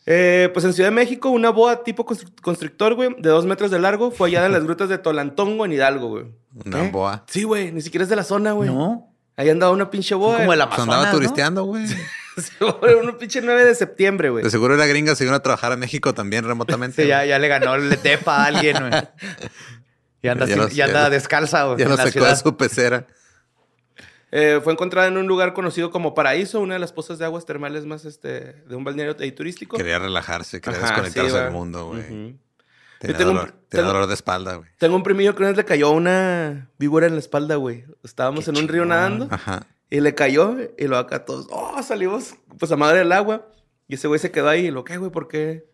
[0.06, 3.70] Eh, pues en Ciudad de México, una boa tipo constru- constructor, güey, de dos metros
[3.70, 6.26] de largo, fue hallada en las grutas de Tolantongo, en Hidalgo, güey.
[6.66, 6.90] Una ¿Qué?
[6.90, 7.26] boa.
[7.28, 8.70] Sí, güey, ni siquiera es de la zona, güey.
[8.70, 9.14] No.
[9.36, 10.38] Ahí andaba una pinche boa.
[10.38, 11.18] como el Pues Amazonas, andaba ¿no?
[11.18, 11.86] turisteando, güey.
[13.04, 14.44] un pinche 9 de septiembre, güey.
[14.44, 17.04] De seguro era gringa, se vino a trabajar a México también remotamente.
[17.04, 18.92] Sí, ya, ya le ganó el tepa a alguien, güey.
[20.22, 21.78] Y anda, Ya sin- lo- ya anda ya lo- descalza, güey.
[21.78, 23.08] Ya en lo la sacó de su pecera.
[24.32, 27.46] Eh, fue encontrada en un lugar conocido como Paraíso, una de las pozas de aguas
[27.46, 29.76] termales más este, de un balneario turístico.
[29.78, 32.38] Quería relajarse, quería Ajá, desconectarse del mundo, güey.
[33.00, 34.70] Tenía, tengo un- dolor, tenía tengo- dolor de espalda, güey.
[34.78, 37.86] Tengo un primillo que una vez le cayó una víbora en la espalda, güey.
[38.04, 38.90] Estábamos Qué en un río chingón.
[38.90, 39.66] nadando Ajá.
[39.90, 43.48] y le cayó y lo acá todos, oh, salimos pues a madre del agua.
[43.88, 45.12] Y ese güey se quedó ahí y lo, ¿qué, güey?
[45.12, 45.66] ¿Por qué?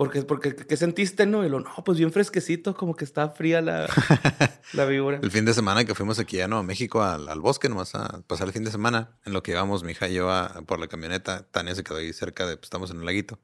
[0.00, 1.44] Porque, porque, ¿qué sentiste, no?
[1.44, 3.86] Y lo, no, pues bien fresquecito, como que está fría la,
[4.72, 5.20] la víbora.
[5.22, 8.22] El fin de semana que fuimos aquí a Nuevo México al, al bosque, nomás a
[8.26, 10.78] pasar el fin de semana, en lo que íbamos mi hija y yo a- por
[10.78, 13.38] la camioneta, Tania se quedó ahí cerca de, pues estamos en un laguito.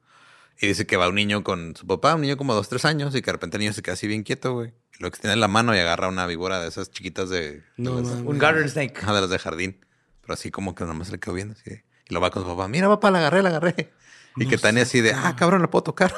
[0.59, 3.13] Y dice que va un niño con su papá, un niño como dos, tres años,
[3.13, 4.73] y que de repente el niño se queda así bien quieto, güey.
[4.97, 7.99] Y lo extiende la mano y agarra una víbora de esas chiquitas de, de No,
[7.99, 8.25] las- mames.
[8.25, 8.99] Un garden snake.
[9.05, 9.85] De las de jardín.
[10.21, 11.69] Pero así como que nomás se le quedó viendo así.
[11.69, 12.67] de- Y lo va con su papá.
[12.67, 13.91] Mira, papá, la agarré, la agarré.
[14.35, 16.13] Y que Tania así de, ah, cabrón, la puedo tocar.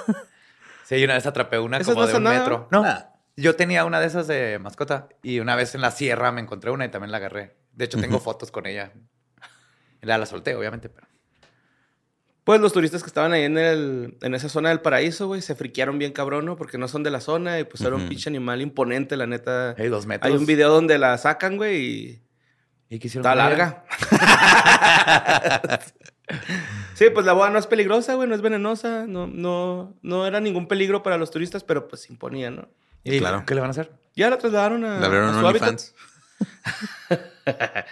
[0.83, 2.39] Sí, y una vez atrapé una ¿Esas como no de un nada?
[2.39, 2.67] metro.
[2.71, 2.83] No,
[3.37, 6.71] yo tenía una de esas de mascota y una vez en la sierra me encontré
[6.71, 7.55] una y también la agarré.
[7.73, 8.91] De hecho, tengo fotos con ella.
[10.01, 11.07] La, la solté, obviamente, pero...
[12.43, 15.53] Pues los turistas que estaban ahí en, el, en esa zona del paraíso, güey, se
[15.53, 16.55] friquearon bien cabrón, ¿no?
[16.55, 19.75] Porque no son de la zona y pues era un pinche animal imponente, la neta.
[19.77, 20.31] Hey, dos metros.
[20.31, 22.21] Hay un video donde la sacan, güey, y
[22.89, 23.85] ¿Y qué hicieron está larga.
[26.93, 30.39] sí, pues la boa no es peligrosa, güey, no es venenosa, no, no, no era
[30.39, 32.67] ningún peligro para los turistas, pero pues imponía, ¿no?
[33.03, 33.43] ¿Y Claro.
[33.45, 33.91] qué le van a hacer?
[34.15, 35.69] Ya la trasladaron a, abrieron a su hábitat.
[35.69, 35.95] OnlyFans.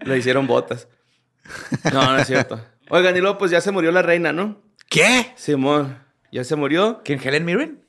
[0.00, 0.88] Le hicieron botas.
[1.92, 2.60] No, no es cierto.
[2.90, 4.60] Oigan, y luego pues ya se murió la reina, ¿no?
[4.90, 5.32] ¿Qué?
[5.36, 5.96] Simón,
[6.32, 7.02] ya se murió.
[7.04, 7.20] ¿Quién?
[7.22, 7.84] ¿Helen Mirren?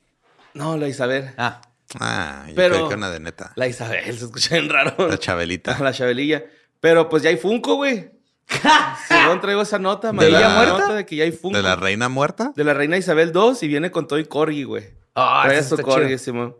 [0.54, 1.32] No, la Isabel.
[1.36, 1.60] Ah,
[2.00, 3.52] Ah, yo Pero- creo que una de neta.
[3.56, 5.08] La Isabel, se escucha bien raro.
[5.08, 5.78] La chabelita.
[5.82, 6.44] La Chabelilla.
[6.84, 8.10] Pero pues ya hay Funko, güey.
[9.08, 10.08] Simón, traigo esa nota.
[10.08, 10.78] ¿De mandé ella la muerta?
[10.80, 11.56] nota de que ya hay Funko.
[11.56, 12.52] ¿De la reina muerta?
[12.54, 14.84] De la reina Isabel II y viene con todo y corgi, güey.
[15.14, 16.18] Ah, Trae eso su corgi.
[16.18, 16.54] Simón.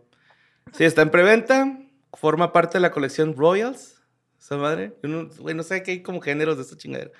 [0.71, 1.77] Sí, está en preventa.
[2.15, 4.01] Forma parte de la colección Royals.
[4.41, 4.95] Esa madre.
[5.37, 7.11] Güey, no sé qué hay como géneros de esta chingadera.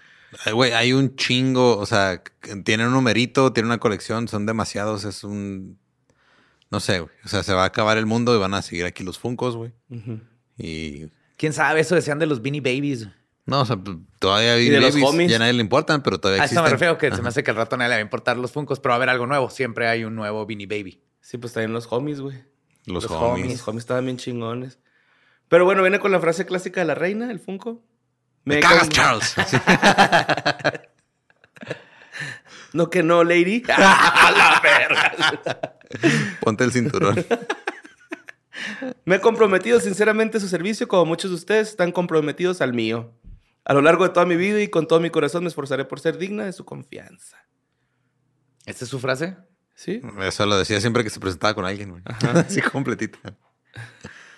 [0.43, 4.47] Ay, Güey, hay un chingo, o sea, que tienen un numerito, tienen una colección, son
[4.47, 5.77] demasiados, es un...
[6.71, 7.11] No sé, güey.
[7.23, 9.55] O sea, se va a acabar el mundo y van a seguir aquí los Funcos,
[9.55, 9.73] güey.
[10.57, 11.79] Y ¿Quién sabe?
[11.81, 13.07] Eso decían de los Beanie Babies.
[13.45, 13.77] No, o sea,
[14.19, 15.29] todavía los babies, homies.
[15.29, 16.63] ya a nadie le importan, pero todavía A eso existen.
[16.63, 18.37] me refiero que se me hace que al rato a nadie le va a importar
[18.37, 19.49] los Funkos, pero va a haber algo nuevo.
[19.51, 21.03] Siempre hay un nuevo Beanie Baby.
[21.21, 22.43] Sí, pues también los homies, güey.
[22.85, 23.51] Los, Los homies.
[23.51, 24.79] Los homies estaban bien chingones.
[25.47, 27.83] Pero bueno, viene con la frase clásica de la reina, el Funko.
[28.45, 29.35] Me Me cagas, Charles.
[32.73, 33.63] No que no, lady.
[33.69, 35.77] A la verga.
[36.41, 37.25] Ponte el cinturón.
[39.05, 43.13] Me he comprometido sinceramente a su servicio, como muchos de ustedes están comprometidos al mío.
[43.65, 45.99] A lo largo de toda mi vida y con todo mi corazón me esforzaré por
[45.99, 47.37] ser digna de su confianza.
[48.65, 49.37] ¿Esta es su frase?
[49.73, 50.01] ¿Sí?
[50.21, 52.03] Eso lo decía siempre que se presentaba con alguien, güey.
[52.35, 53.19] Así completita.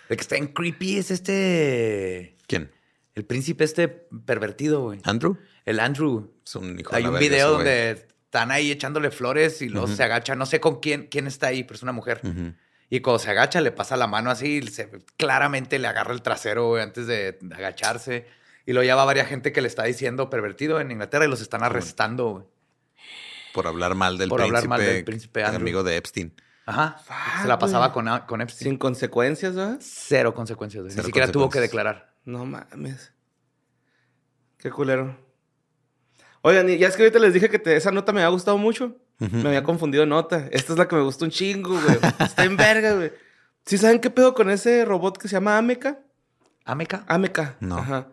[0.09, 2.37] De que está en creepy es este...
[2.47, 2.71] ¿Quién?
[3.13, 4.99] El príncipe este pervertido, güey.
[5.03, 5.37] ¿Andrew?
[5.65, 6.33] El Andrew.
[6.45, 10.03] Es un hijo de Hay un video donde están ahí echándole flores y luego se
[10.03, 10.35] agacha.
[10.35, 12.21] No sé con quién, quién está ahí, pero es una mujer.
[12.23, 12.53] Ujú.
[12.89, 16.21] Y cuando se agacha, le pasa la mano así, y se, claramente le agarra el
[16.21, 18.25] trasero güey, antes de agacharse.
[18.65, 21.63] Y lo lleva varias gente que le está diciendo pervertido en Inglaterra y los están
[21.63, 22.29] arrestando.
[22.31, 22.45] güey.
[23.53, 24.57] Por hablar mal del Por príncipe.
[24.57, 25.61] hablar mal del príncipe Andrew.
[25.61, 26.33] Amigo de Epstein.
[26.65, 26.97] Ajá.
[27.03, 28.71] Fuck, se la pasaba con, a- con Epstein.
[28.71, 29.77] Sin consecuencias, ¿verdad?
[29.81, 30.83] Cero consecuencias.
[30.83, 30.91] güey.
[30.91, 32.13] Cero Ni siquiera tuvo que declarar.
[32.25, 33.13] No mames.
[34.57, 35.17] Qué culero.
[36.41, 38.95] Oigan, ya es que ahorita les dije que te- esa nota me había gustado mucho.
[39.19, 40.47] Me había confundido nota.
[40.51, 41.97] Esta es la que me gustó un chingo, güey.
[42.19, 43.11] Está en verga, güey.
[43.65, 45.99] ¿Sí saben qué pedo con ese robot que se llama Ameca?
[46.65, 47.03] ¿Ameca?
[47.07, 47.57] Ameca.
[47.59, 47.77] No.
[47.77, 48.09] Ajá.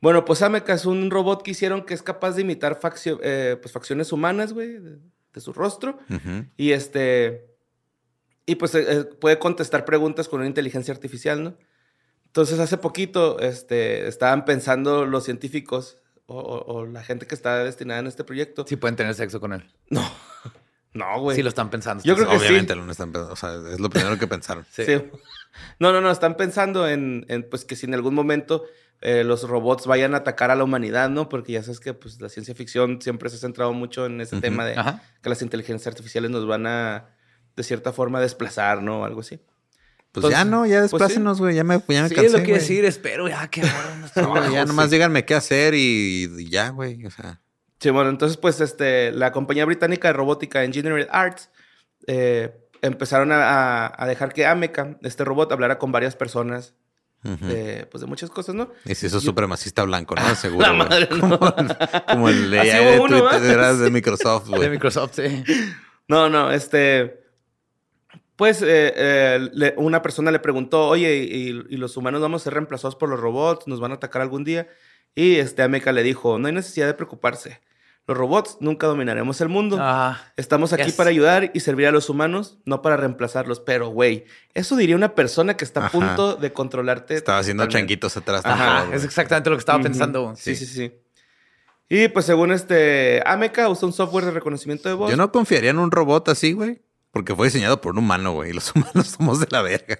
[0.00, 3.56] Bueno, pues Ameca es un robot que hicieron que es capaz de imitar faccio- eh,
[3.60, 4.98] pues, facciones humanas, güey, de,
[5.32, 5.98] de su rostro.
[6.56, 7.46] Y este.
[8.46, 11.56] Y pues eh, eh, puede contestar preguntas con una inteligencia artificial, ¿no?
[12.26, 17.62] Entonces, hace poquito este, estaban pensando los científicos o, o- o la gente que está
[17.64, 18.64] destinada en este proyecto.
[18.66, 19.70] Sí pueden tener sexo con él.
[19.90, 20.02] No.
[20.96, 21.34] No, güey.
[21.34, 22.04] Sí lo están pensando.
[22.04, 22.78] Yo creo que Obviamente sí.
[22.78, 23.32] lo están pensando.
[23.32, 24.64] O sea, es lo primero que pensaron.
[24.70, 24.84] Sí.
[24.86, 25.02] Sí.
[25.80, 26.08] No, no, no.
[26.08, 28.62] Están pensando en, en, pues que si en algún momento
[29.00, 31.28] eh, los robots vayan a atacar a la humanidad, ¿no?
[31.28, 34.40] Porque ya sabes que pues, la ciencia ficción siempre se ha centrado mucho en ese
[34.40, 35.02] tema de Ajá.
[35.20, 37.08] que las inteligencias artificiales nos van a,
[37.56, 39.00] de cierta forma, desplazar, ¿no?
[39.00, 39.40] O algo así.
[40.22, 40.94] Pues ya no, ya pues sí.
[40.96, 41.54] desplácenos, güey.
[41.56, 42.84] Ya me, ya me Sí, cansé, es lo que decir.
[42.84, 43.62] Espero ya que
[44.16, 47.04] ahora no Sí, ya nomás díganme qué hacer y, y ya, güey.
[47.06, 47.40] O sea,
[47.80, 51.50] Sí, bueno, entonces, pues, este, la compañía británica de robótica Engineering Arts
[52.06, 56.74] eh, empezaron a, a- a dejar que Ameca, este robot, hablara con varias personas
[57.22, 58.70] de, pues, de muchas cosas, ¿no?
[58.84, 60.34] y si eso es supremacista blanco, ¿no?
[60.36, 60.66] Seguro.
[60.66, 61.38] La madre, no.
[61.38, 64.68] como, el, como de uno, Twitter de Microsoft, De güey.
[64.70, 65.42] Microsoft, sí.
[66.06, 67.23] No, no, este.
[68.36, 72.44] Pues eh, eh, le- una persona le preguntó, oye, ¿y, y los humanos vamos a
[72.44, 73.66] ser reemplazados por los robots?
[73.68, 74.68] ¿Nos van a atacar algún día?
[75.14, 77.60] Y este Ameca le dijo, no hay necesidad de preocuparse.
[78.06, 79.78] Los robots nunca dominaremos el mundo.
[79.80, 80.94] Ah, Estamos aquí Yes.
[80.94, 83.60] para ayudar y servir a los humanos, no para reemplazarlos.
[83.60, 85.92] Pero, güey, eso diría una persona que está a Ajá.
[85.98, 87.14] punto de controlarte.
[87.14, 88.42] Estaba haciendo changuitos atrás.
[88.44, 90.34] Ajá, es exactamente lo que estaba pensando.
[90.36, 90.92] Sí, sí, sí.
[91.88, 95.10] Y pues según este Ameca usa un software de reconocimiento de voz.
[95.10, 96.82] Yo no confiaría en un robot así, güey.
[97.14, 98.50] Porque fue diseñado por un humano, güey.
[98.50, 99.98] Y los humanos somos de la verga.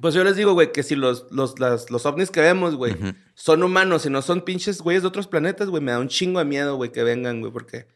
[0.00, 2.96] Pues yo les digo, güey, que si los, los, las- los ovnis que vemos, güey,
[3.34, 6.38] son humanos y no son pinches güeyes de otros planetas, güey, me da un chingo
[6.40, 7.86] de miedo, güey, que vengan, güey, porque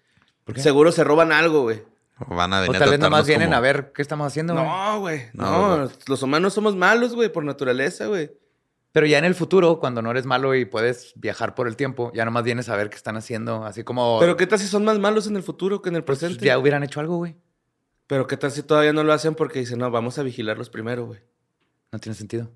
[0.55, 0.61] qué?
[0.61, 1.83] seguro se roban algo, güey.
[2.29, 4.53] Van a O venir tal vez nomás vienen como- a ver qué estamos haciendo.
[4.55, 4.65] güey.
[4.67, 5.23] No, güey.
[5.35, 8.31] No, No, los humanos somos malos, güey, por naturaleza, güey.
[8.93, 12.11] Pero ya en el futuro, cuando no eres malo y puedes viajar por el tiempo,
[12.15, 13.65] ya nomás vienes a ver qué están haciendo.
[13.65, 14.19] Así como.
[14.19, 16.45] Pero qué tal si son más malos en el futuro que en el pues, presente.
[16.47, 17.37] ya hubieran hecho algo, güey.
[18.09, 21.07] Pero qué tal si todavía no lo hacen porque dicen, no, vamos a vigilarlos primero,
[21.07, 21.21] güey.
[21.93, 22.51] No tiene sentido.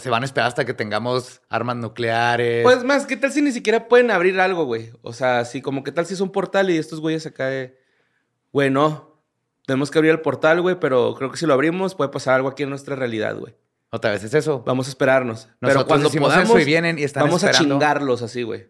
[0.00, 2.64] Se van a esperar hasta que tengamos armas nucleares.
[2.64, 4.90] Pues más, ¿qué tal si ni siquiera pueden abrir algo, güey?
[5.02, 7.78] O sea, así como qué tal si es un portal y estos güeyes acá de...
[8.52, 9.22] Güey, no.
[9.66, 12.48] Tenemos que abrir el portal, güey, pero creo que si lo abrimos puede pasar algo
[12.48, 13.54] aquí en nuestra realidad, güey.
[13.90, 14.62] Otra vez es eso.
[14.66, 15.48] Vamos a esperarnos.
[15.60, 17.76] pero cuando podamos, eso y vienen y están vamos esperando.
[17.76, 18.66] a chingarlos así, güey.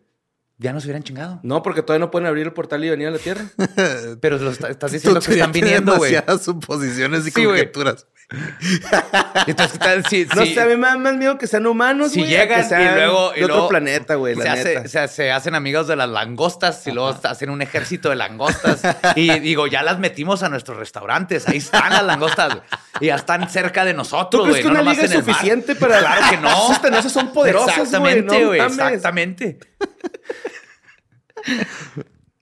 [0.61, 1.38] Ya nos hubieran chingado.
[1.44, 3.44] No, porque todavía no pueden abrir el portal y venir a la Tierra.
[4.21, 6.11] Pero lo está- estás diciendo que están viniendo, güey.
[6.12, 8.07] demasiadas suposiciones y Sí, conjeturas.
[9.47, 11.64] Entonces, ¿qué tal si, No si- sé, a mí me da más miedo que sean
[11.66, 14.49] humanos, si a llegan que sean y luego, y de otro luego planeta, güey, se,
[14.49, 14.88] hace- neta.
[14.88, 18.83] se, se hacen amigos de las langostas y luego hacen un ejército de langostas.
[19.16, 21.47] y digo, ya las metimos a nuestros restaurantes.
[21.49, 22.59] Ahí están las langostas.
[23.01, 24.62] Y ya están cerca de ¿Tú nosotros, crees güey.
[24.62, 25.25] que no una nomás liga es mar.
[25.25, 25.99] suficiente para...
[26.01, 26.99] Claro que no.
[26.99, 27.79] Esas son poderosas.
[27.79, 28.59] Exactamente, no güey.
[28.59, 28.73] mames.
[28.79, 29.59] exactamente.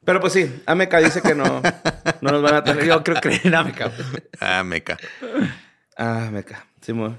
[0.04, 1.60] Pero pues sí, Ameca dice que no,
[2.20, 2.84] no nos van a tener.
[2.84, 3.92] Yo creo que no me cago.
[4.40, 4.96] Ah, meca.
[5.96, 7.18] Ah, Ameca, Simón.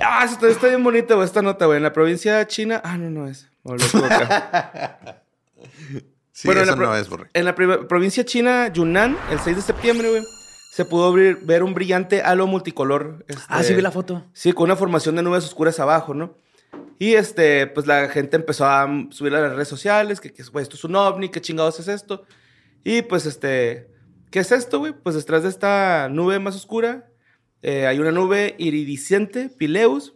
[0.00, 1.76] Ah, está, está bien bonita, güey, esta nota, güey.
[1.76, 2.80] En la provincia china.
[2.84, 3.48] Ah, no, no es.
[6.32, 7.30] Sí, Bueno, en eso la pro- no es, borre.
[7.32, 10.22] En la pri- provincia china, Yunnan, el 6 de septiembre, güey,
[10.72, 13.24] se pudo ver, ver un brillante halo multicolor.
[13.46, 14.24] Ah, este, sí vi la foto.
[14.32, 16.36] Sí, con una formación de nubes oscuras abajo, ¿no?
[16.98, 20.76] Y este, pues la gente empezó a subir a las redes sociales, que, que esto
[20.76, 22.24] es un ovni, qué chingados es esto.
[22.84, 23.90] Y pues este,
[24.30, 24.92] ¿qué es esto, güey?
[24.92, 27.08] Pues detrás de esta nube más oscura
[27.66, 30.14] eh, hay una nube iridiscente, Pileus,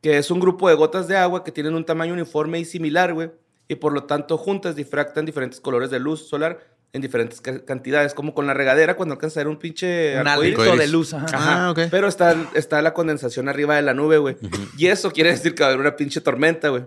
[0.00, 3.12] que es un grupo de gotas de agua que tienen un tamaño uniforme y similar,
[3.12, 3.32] güey.
[3.66, 8.14] Y por lo tanto juntas difractan diferentes colores de luz solar en diferentes ca- cantidades,
[8.14, 10.78] como con la regadera cuando alcanza a ver un pinche Un arcoíris.
[10.78, 11.14] de luz.
[11.14, 11.28] Ajá.
[11.70, 11.74] Ah.
[11.90, 14.36] Pero está, está la condensación arriba de la nube, güey.
[14.76, 16.84] Y eso quiere decir que va a haber una pinche tormenta, güey.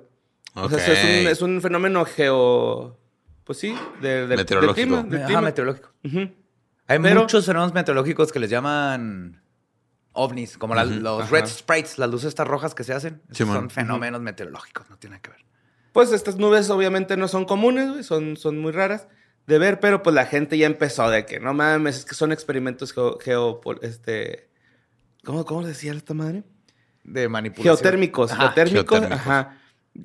[0.56, 1.32] O sea, eso es, un, Ok.
[1.32, 2.98] es un fenómeno geo...
[3.46, 4.76] Pues sí, de, de- Meteorológico.
[4.78, 5.04] del clima.
[5.10, 5.42] del Ajá, clima.
[5.42, 5.90] meteorológico.
[6.88, 9.42] Hay Pero- muchos fenómenos meteorológicos que les llaman
[10.14, 11.32] ovnis, como la- los Ajá.
[11.32, 13.22] red sprites, las luces estas rojas que se hacen.
[13.32, 15.46] Son fenómenos meteorológicos, no tiene nada que ver.
[15.94, 18.04] Pues estas nubes obviamente no son comunes, güey.
[18.04, 19.08] Son, son muy raras
[19.50, 22.32] de ver, pero pues la gente ya empezó de que no mames, es que son
[22.32, 23.18] experimentos geo...
[23.20, 24.48] geo- este...
[25.26, 26.44] ¿Cómo, ¿Cómo decía esta madre?
[27.04, 27.76] De manipulación.
[27.76, 28.42] Geotérmicos, Ajá.
[28.44, 29.20] geotérmicos, Geotérmicos.
[29.28, 29.58] ajá.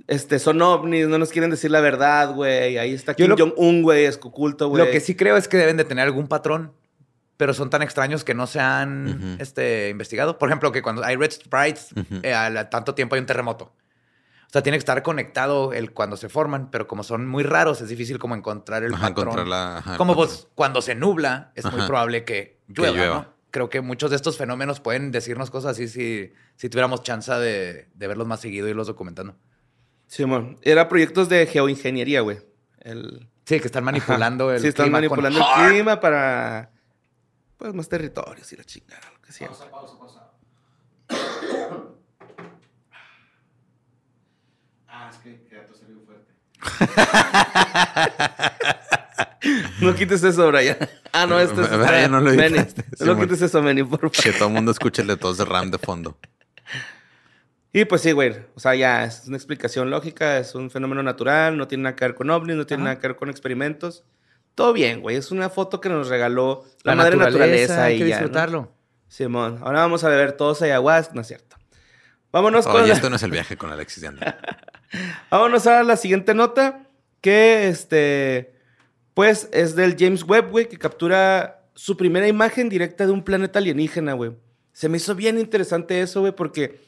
[0.08, 2.78] Este, son ovnis, no nos quieren decir la verdad, güey.
[2.78, 4.84] Ahí está Kim Jong-un, güey, es oculto, güey.
[4.84, 6.72] Lo que sí creo es que deben de tener algún patrón,
[7.36, 10.38] pero son tan extraños que no se han este, investigado.
[10.38, 11.88] Por ejemplo, que cuando hay red sprites,
[12.22, 13.72] eh, a la- tanto tiempo hay un terremoto.
[14.54, 17.80] O sea, tiene que estar conectado el cuando se forman, pero como son muy raros,
[17.80, 19.22] es difícil como encontrar el Ajá, patrón.
[19.30, 23.14] encontrar la- ajá, como pues cuando se nubla, es muy probable que llueva, llueva.
[23.16, 23.34] ¿no?
[23.50, 27.88] Creo que muchos de estos fenómenos pueden decirnos cosas así si, si tuviéramos chance de,
[27.94, 29.34] de verlos más seguido y irlos documentando.
[30.06, 32.38] Simón, era proyectos de geoingeniería, güey.
[32.78, 33.28] El...
[33.46, 36.70] Sí, que están manipulando el sí, están clima con- manipulando el clima para
[37.56, 39.50] pues más territorios y la chingada, lo que sea.
[45.04, 46.32] Ah, es que queda tu salió fuerte.
[49.80, 50.76] No quites eso, Brian.
[51.12, 52.58] Ah, no, este es Brian, no lo Manny.
[52.58, 53.20] editaste, No Simón.
[53.20, 54.12] quites eso, Manny, por favor.
[54.12, 56.18] Que todo el mundo escuche el de tos de RAM de fondo.
[57.72, 58.34] Y pues sí, güey.
[58.54, 62.04] O sea, ya es una explicación lógica, es un fenómeno natural, no tiene nada que
[62.06, 64.04] ver con ovnis, no tiene nada que ver con experimentos.
[64.54, 65.16] Todo bien, güey.
[65.16, 68.16] Es una foto que nos regaló la, madre naturaleza, hay y que ya.
[68.16, 68.20] ¿no?
[68.22, 68.72] disfrutarlo.
[69.08, 71.56] Simón, ahora vamos a beber todos ayahuasca, no es cierto.
[72.32, 74.38] Vámonos con Oye, la- esto no es el viaje con Alexis de Anda.
[75.30, 76.86] Vámonos a la siguiente nota,
[77.20, 78.54] que este,
[79.14, 83.58] pues es del James Webb, güey, que captura su primera imagen directa de un planeta
[83.58, 84.32] alienígena, güey.
[84.72, 86.80] Se me hizo bien interesante eso, güey, porque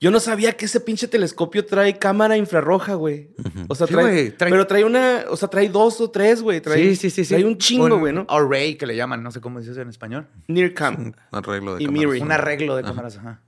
[0.00, 3.30] yo no sabía que ese pinche telescopio trae cámara infrarroja, güey.
[3.68, 6.60] O sea, Sí, trae, pero trae una, o sea, trae dos o tres, güey.
[6.60, 7.34] Trae, Sí, sí, sí, sí.
[7.34, 8.26] Trae un chingo, güey, ¿no?
[8.28, 10.26] Array que le llaman, no sé cómo dices en español.
[10.48, 10.96] NIRCam.
[11.00, 12.06] Un arreglo de Y cámaras.
[12.06, 12.20] Miri.
[12.20, 13.40] Un arreglo de cámaras, ajá.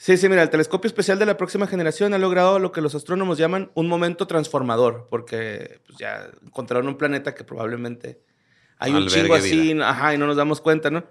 [0.00, 2.94] Sí, sí, mira, el telescopio especial de la próxima generación ha logrado lo que los
[2.94, 8.22] astrónomos llaman un momento transformador, porque pues, ya encontraron un planeta que probablemente
[8.78, 11.04] hay un chingo así, ajá, y no nos damos cuenta, ¿no?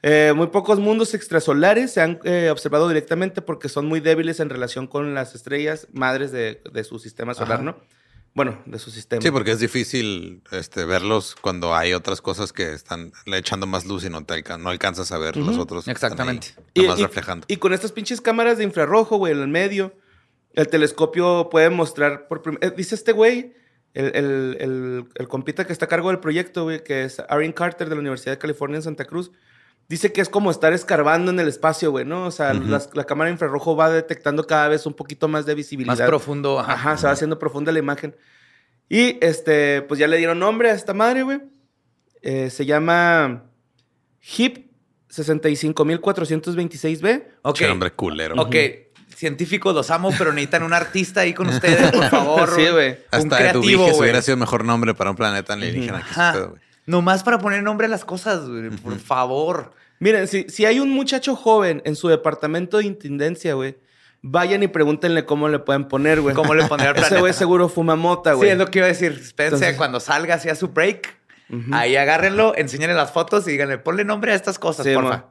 [0.00, 4.48] Eh, muy pocos mundos extrasolares se han eh, observado directamente porque son muy débiles en
[4.48, 7.62] relación con las estrellas madres de, de su sistema solar, Ajá.
[7.64, 7.76] ¿no?
[8.36, 9.20] Bueno, de su sistema.
[9.22, 13.86] Sí, porque es difícil este, verlos cuando hay otras cosas que están le echando más
[13.86, 15.88] luz y no, te alca- no alcanzas a ver los otros.
[15.88, 16.54] Exactamente.
[16.58, 17.46] ahí, Y, y- reflejando.
[17.48, 19.94] y con estas pinches cámaras de infrarrojo, güey, en el medio,
[20.52, 23.54] el telescopio puede mostrar por eh, dice este güey,
[23.94, 27.52] el, el, el, el compita que está a cargo del proyecto, güey, que es Aaron
[27.52, 29.30] Carter de la Universidad de California en Santa Cruz,
[29.88, 32.26] dice que es como estar escarbando en el espacio, güey, ¿no?
[32.26, 35.98] O sea, la cámara infrarrojo va detectando cada vez un poquito más de visibilidad.
[35.98, 36.72] Más profundo, ajá.
[36.72, 38.16] Ajá, se va haciendo profunda la imagen.
[38.88, 41.40] Y este, pues ya le dieron nombre a esta madre, güey.
[42.22, 43.44] Eh, se llama
[44.20, 44.66] HIP
[45.10, 47.24] 65426B.
[47.42, 47.56] Ok.
[47.56, 48.34] Che, nombre culero.
[48.40, 48.54] Ok.
[49.14, 52.50] Científicos los amo, pero necesitan un artista ahí con ustedes, por favor.
[52.54, 52.90] Sí, güey.
[52.90, 54.00] Un Hasta creativo, Eduviges güey.
[54.00, 56.02] hubiera sido el mejor nombre para un planeta alienígena.
[56.02, 56.52] que ese Ajá.
[56.86, 59.72] Nomás para poner nombre a las cosas, güey, por favor.
[59.98, 63.76] Miren, si, si hay un muchacho joven en su departamento de intendencia, güey,
[64.22, 66.34] vayan y pregúntenle cómo le pueden poner, güey.
[66.34, 68.50] ¿Cómo le pondría al Ese güey seguro fuma mota, Sí, güey.
[68.50, 69.12] es lo que iba a decir.
[69.12, 71.16] Espérense Entonces- cuando salga hacia su break.
[71.72, 75.26] Ahí agárrenlo, enséñenle las fotos y díganle, ponle nombre a estas cosas, Sí, porfa.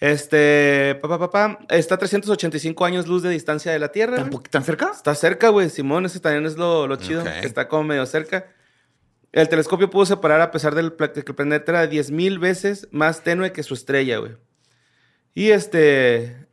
[0.00, 4.28] Este, papá, papá, está a 385 años luz de distancia de la Tierra.
[4.50, 4.90] ¿Tan, cerca?
[4.92, 8.46] Está cerca, güey, Simón, ese también es lo, lo chido, está como medio cerca.
[9.32, 10.82] El telescopio pudo separar a pesar de
[11.24, 14.36] que el planeta era 10.000 veces más tenue que su estrella, güey.
[15.34, 16.46] Y este,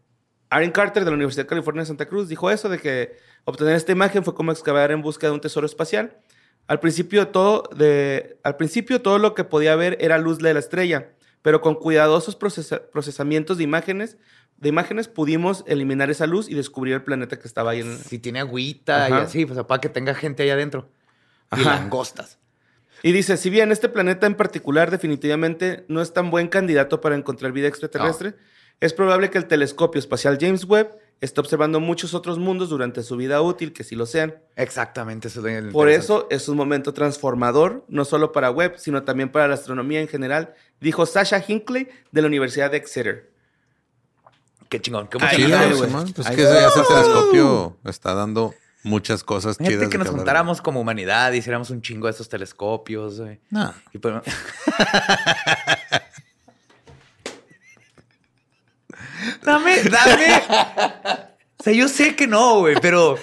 [0.49, 3.75] Aaron Carter de la Universidad de California de Santa Cruz dijo eso, de que obtener
[3.75, 6.17] esta imagen fue como excavar en busca de un tesoro espacial.
[6.67, 10.59] Al principio todo, de, al principio todo lo que podía ver era luz de la
[10.59, 11.09] estrella,
[11.41, 14.17] pero con cuidadosos procesa- procesamientos de imágenes,
[14.55, 18.19] de imágenes pudimos eliminar esa luz y descubrir el planeta que estaba ahí en, Si
[18.19, 20.89] tiene agüita y así, pues para que tenga gente ahí adentro.
[21.57, 21.75] Y Ajá.
[21.75, 22.37] langostas.
[23.03, 27.15] Y dice, si bien este planeta en particular definitivamente no es tan buen candidato para
[27.15, 28.35] encontrar vida extraterrestre,
[28.79, 33.17] es probable que el telescopio espacial James Webb esté observando muchos otros mundos durante su
[33.17, 34.35] vida útil que sí lo sean.
[34.55, 35.27] Exactamente.
[35.27, 39.29] Eso es lo Por eso es un momento transformador, no solo para Webb, sino también
[39.29, 43.29] para la astronomía en general, dijo Sasha Hinckley de la Universidad de Exeter.
[44.69, 45.07] Qué chingón.
[45.07, 45.89] Qué mucha está, gente, güey.
[45.89, 46.67] Simón, Pues Ahí que está.
[46.67, 49.71] ese, ese telescopio está dando muchas cosas chidas.
[49.71, 50.19] Gente de que nos hablar.
[50.19, 53.39] juntáramos como humanidad, hiciéramos un chingo de esos telescopios, güey.
[53.49, 53.73] No.
[53.93, 54.15] Y pues-
[59.43, 60.43] dame, dame.
[61.59, 63.17] O sea, yo sé que no, güey, pero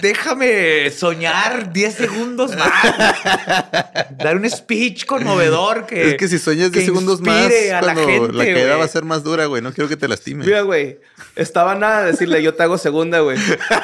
[0.00, 2.70] déjame soñar 10 segundos más.
[4.18, 6.10] Dar un speech conmovedor que.
[6.10, 8.78] Es que si sueñas que 10 segundos más, a la la, gente, caída güey.
[8.78, 9.62] va a ser más dura, güey.
[9.62, 10.46] No quiero que te lastimes.
[10.46, 10.98] Mira, güey,
[11.36, 13.38] estaba nada de decirle, yo te hago segunda, güey.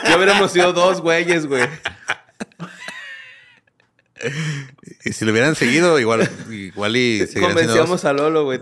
[0.04, 1.66] Ya hubiéramos sido dos güeyes, güey.
[5.04, 8.60] Y si lo hubieran seguido, igual, igual y Convencíamos a Lolo, güey.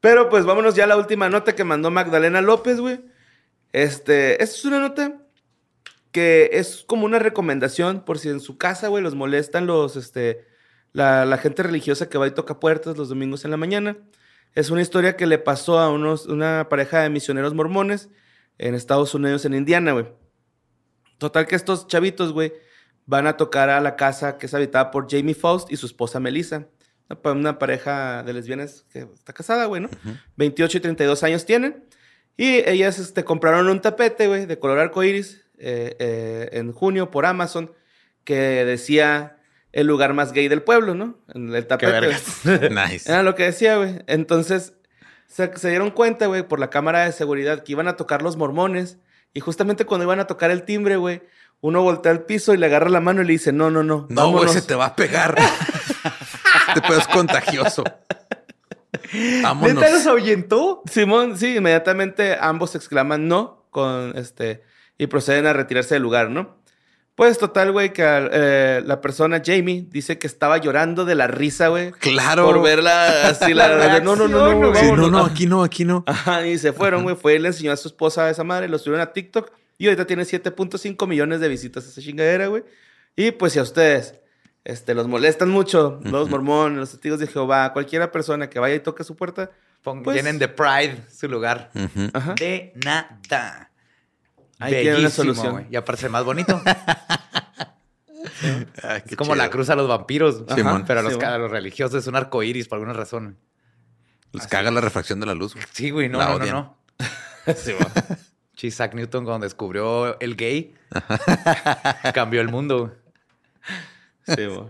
[0.00, 3.00] Pero pues vámonos ya a la última nota que mandó Magdalena López, güey.
[3.72, 5.20] Este, esta es una nota
[6.12, 10.46] que es como una recomendación por si en su casa, güey, los molestan los, este,
[10.92, 13.96] la, la gente religiosa que va y toca puertas los domingos en la mañana.
[14.54, 18.08] Es una historia que le pasó a unos, una pareja de misioneros mormones
[18.56, 20.06] en Estados Unidos, en Indiana, güey.
[21.18, 22.54] Total que estos chavitos, güey,
[23.04, 26.18] van a tocar a la casa que es habitada por Jamie Faust y su esposa
[26.20, 26.66] Melissa.
[27.10, 29.90] Una, pa- una pareja de lesbianas que está casada, güey, ¿no?
[30.36, 31.84] 28 y 32 años tienen.
[32.36, 37.24] Y ellas este, compraron un tapete, güey, de color arcoíris eh, eh, en junio por
[37.24, 37.72] Amazon
[38.24, 39.38] que decía
[39.72, 41.18] el lugar más gay del pueblo, ¿no?
[41.32, 41.92] En el tapete.
[41.92, 42.40] vergas.
[42.44, 43.10] Nice.
[43.10, 44.02] Era lo que decía, güey.
[44.06, 44.74] Entonces,
[45.28, 48.36] se, se dieron cuenta, güey, por la cámara de seguridad que iban a tocar los
[48.36, 48.98] mormones.
[49.32, 51.22] Y justamente cuando iban a tocar el timbre, güey,
[51.60, 54.06] uno voltea al piso y le agarra la mano y le dice, no, no, no.
[54.08, 54.52] No, güey, vámonos".
[54.52, 55.36] se te va a pegar.
[56.68, 57.84] este pedo es contagioso.
[59.42, 59.74] Vámonos.
[59.74, 60.82] ¿Neta los ahuyentó?
[60.90, 64.62] Simón, sí, inmediatamente ambos exclaman no con este
[64.98, 66.56] y proceden a retirarse del lugar, ¿no?
[67.16, 71.68] Pues total, güey, que eh, la persona, Jamie, dice que estaba llorando de la risa,
[71.68, 71.92] güey.
[71.92, 72.44] Claro.
[72.44, 74.74] Por verla así, la, La no, no, no, no, no.
[74.74, 76.04] Sí, no, no, aquí no, aquí no.
[76.06, 77.16] Ajá, y se fueron, güey.
[77.16, 79.86] Fue y le enseñó a su esposa a esa madre, lo subieron a TikTok y
[79.86, 82.64] ahorita tiene 7.5 millones de visitas esa chingadera, güey.
[83.16, 84.20] Y pues si a ustedes
[84.66, 88.80] este, los molestan mucho, los mormones, los testigos de Jehová, cualquiera persona que vaya y
[88.80, 89.50] toque su puerta,
[89.82, 91.70] Pues- Llenen de Pride su lugar.
[91.72, 93.70] De nada.
[94.58, 95.52] ahí tiene una Bellísimo, solución.
[95.52, 95.66] güey.
[95.70, 96.60] Y aparte más bonito.
[98.82, 99.36] Ah, es como chido.
[99.44, 100.42] la cruz a los vampiros.
[100.54, 100.84] Simón.
[100.86, 101.26] Pero a los, Simón.
[101.26, 103.38] ca- a los religiosos es un arco iris por alguna razón.
[104.32, 105.54] Les caga la refracción de la luz.
[105.72, 106.76] Sí, güey, no, no, no, no.
[108.56, 110.74] Sí, Isaac Newton cuando descubrió el gay,
[112.12, 112.94] cambió el mundo.
[114.26, 114.68] Sí, güey.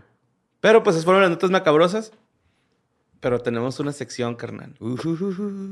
[0.60, 2.12] Pero pues esas fueron las notas macabrosas.
[3.20, 4.74] Pero tenemos una sección, carnal.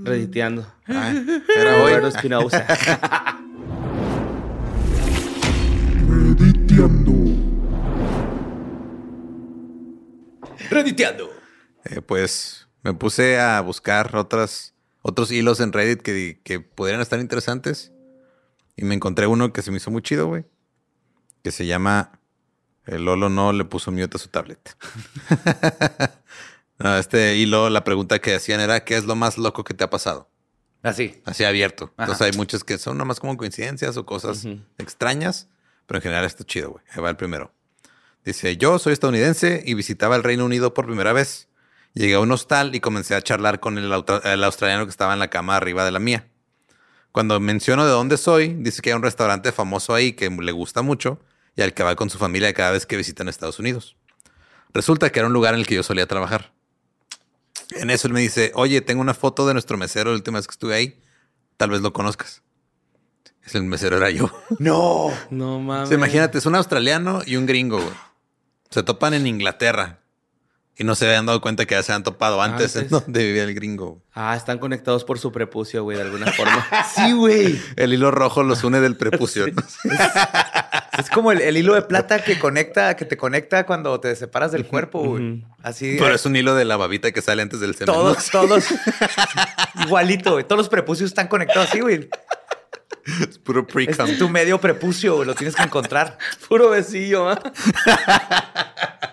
[0.03, 0.67] Rediteando.
[0.87, 1.91] Ay, era hoy.
[1.91, 2.67] Roberto Espinosa.
[6.09, 7.13] Rediteando.
[10.71, 11.31] Rediteando.
[11.85, 17.21] Eh, pues me puse a buscar otras, otros hilos en Reddit que, que pudieran estar
[17.21, 17.93] interesantes.
[18.77, 20.45] Y me encontré uno que se me hizo muy chido, güey.
[21.43, 22.19] Que se llama
[22.87, 24.77] El Lolo no le puso mute a su tablet.
[26.79, 29.85] No, este hilo, la pregunta que hacían era: ¿qué es lo más loco que te
[29.85, 30.29] ha pasado?
[30.83, 31.23] Así.
[31.25, 31.93] Así abierto.
[31.97, 32.05] Ajá.
[32.05, 34.45] Entonces hay muchas que son nomás como coincidencias o cosas
[34.77, 35.49] extrañas,
[35.87, 36.85] pero en general está chido, güey.
[36.91, 37.53] Ahí va el primero.
[38.25, 41.49] Dice, yo soy estadounidense y visitaba el Reino Unido por primera vez.
[41.93, 43.85] Llegué a un hostal y comencé a charlar con el,
[44.25, 46.29] el australiano que estaba en la cama arriba de la mía.
[47.13, 50.83] Cuando menciono de dónde soy, dice que hay un restaurante famoso ahí que le gusta
[50.83, 51.21] mucho
[51.57, 53.97] y al que va con su familia cada vez que visitan Estados Unidos.
[54.73, 56.53] Resulta que era un lugar en el que yo solía trabajar.
[57.71, 60.47] En eso él me dice, oye, tengo una foto de nuestro mesero la última vez
[60.47, 61.01] que estuve ahí.
[61.57, 62.43] Tal vez lo conozcas.
[63.45, 64.31] Es el mesero era yo.
[64.59, 65.11] No.
[65.31, 65.85] No mames.
[65.85, 67.95] O sea, imagínate, es un australiano y un gringo, güey.
[68.71, 70.01] Se topan en Inglaterra.
[70.77, 72.91] Y no se habían dado cuenta que ya se han topado antes, en Antes.
[73.05, 74.03] donde vivía el gringo.
[74.13, 76.67] Ah, están conectados por su prepucio, güey, de alguna forma.
[76.95, 77.61] Sí, güey.
[77.77, 79.47] El hilo rojo los une del prepucio.
[79.47, 79.63] ¿no?
[80.99, 84.53] Es como el, el hilo de plata que conecta, que te conecta cuando te separas
[84.53, 85.45] del cuerpo, güey.
[85.63, 85.97] Así.
[85.99, 87.95] Pero es un hilo de la babita que sale antes del semen.
[87.95, 88.01] ¿no?
[88.03, 88.65] Todos, todos.
[89.85, 90.45] Igualito, güey.
[90.45, 92.09] Todos los prepucios están conectados así, güey.
[93.29, 94.17] Es puro Es pre-cum.
[94.19, 95.27] tu medio prepucio, güey.
[95.27, 96.17] Lo tienes que encontrar.
[96.49, 97.39] Puro besillo, ¿ah?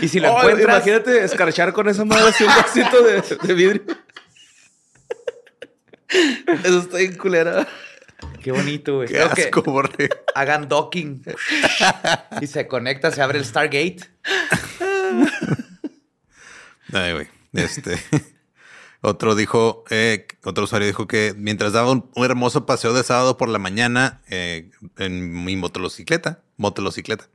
[0.00, 0.76] Y si lo Oh, encuentras.
[0.86, 3.82] Imagínate escarchar con esa madre así un vasito de, de vidrio.
[6.64, 7.66] Eso está bien culera.
[8.42, 9.08] Qué bonito, güey.
[9.08, 9.50] Qué
[9.96, 11.22] que hagan docking.
[12.40, 13.98] y se conecta, se abre el Stargate.
[16.92, 17.28] Ay, güey.
[17.52, 17.98] Este.
[19.02, 23.36] Otro dijo, eh, otro usuario dijo que mientras daba un, un hermoso paseo de sábado
[23.36, 27.28] por la mañana eh, en mi motocicleta, motocicleta,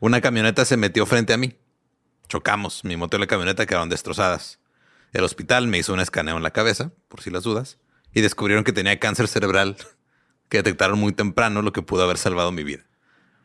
[0.00, 1.56] una camioneta se metió frente a mí.
[2.28, 4.60] Chocamos, mi moto y la camioneta quedaron destrozadas.
[5.12, 7.78] El hospital me hizo un escaneo en la cabeza, por si las dudas,
[8.12, 9.76] y descubrieron que tenía cáncer cerebral
[10.52, 12.82] que detectaron muy temprano, lo que pudo haber salvado mi vida.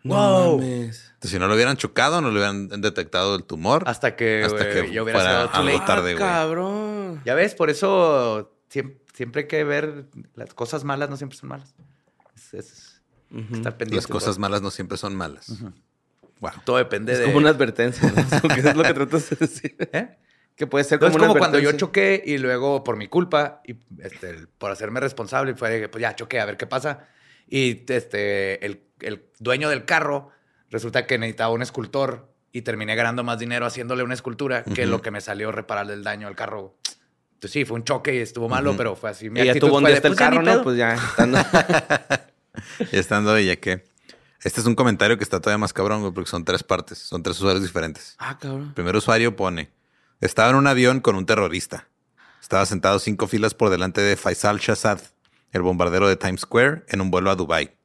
[0.03, 0.61] Wow.
[0.61, 3.83] Entonces, si no lo hubieran chocado, no le hubieran detectado el tumor.
[3.87, 6.17] Hasta que, hasta güey, que yo hubiera fuera algo tarde, güey.
[6.17, 7.21] cabrón.
[7.25, 10.05] Ya ves, por eso siempre, siempre hay que ver
[10.35, 11.73] las cosas malas, no siempre son malas.
[12.35, 13.01] Es, es
[13.53, 13.95] estar pendiente.
[13.95, 15.47] Las cosas malas no siempre son malas.
[16.41, 16.51] Wow.
[16.65, 17.25] Todo depende Es de.
[17.25, 18.11] como una advertencia.
[18.11, 18.21] ¿no?
[18.21, 19.75] Es lo que- es lo que tratas de decir.
[19.93, 20.17] ¿Eh?
[20.57, 23.07] Que puede ser No, como es una como cuando yo choqué y luego por mi
[23.07, 26.65] culpa y este, por hacerme responsable fue de que, pues ya choqué a ver qué
[26.67, 27.07] pasa
[27.47, 30.31] y este el, el dueño del carro
[30.71, 34.89] resulta que necesitaba un escultor y terminé ganando más dinero haciéndole una escultura que Ujú.
[34.91, 36.75] lo que me salió repararle el daño al carro.
[37.35, 38.77] Entonces sí, fue un choque y estuvo malo, Ujú.
[38.77, 39.29] pero fue así.
[39.29, 40.51] Mi Y ya tuvo un día de, el "Pues carro, ¿no?
[40.53, 40.63] pedo".
[40.63, 40.95] Pues ya.
[40.95, 41.37] estando-
[42.91, 43.83] estando ahí, ya que.
[44.43, 47.37] Este es un comentario que está todavía más cabrón, porque son tres partes, son tres
[47.37, 48.15] usuarios diferentes.
[48.19, 48.67] ah, cabrón.
[48.69, 49.69] El primer usuario pone:
[50.19, 51.87] Estaba en un avión con un terrorista.
[52.41, 54.99] Estaba sentado cinco filas por delante de Faisal Shahzad,
[55.51, 57.75] el bombardero de Times Square, en un vuelo a Dubai.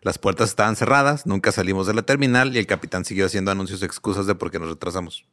[0.00, 3.82] Las puertas estaban cerradas, nunca salimos de la terminal y el capitán siguió haciendo anuncios
[3.82, 5.26] y excusas de por qué nos retrasamos.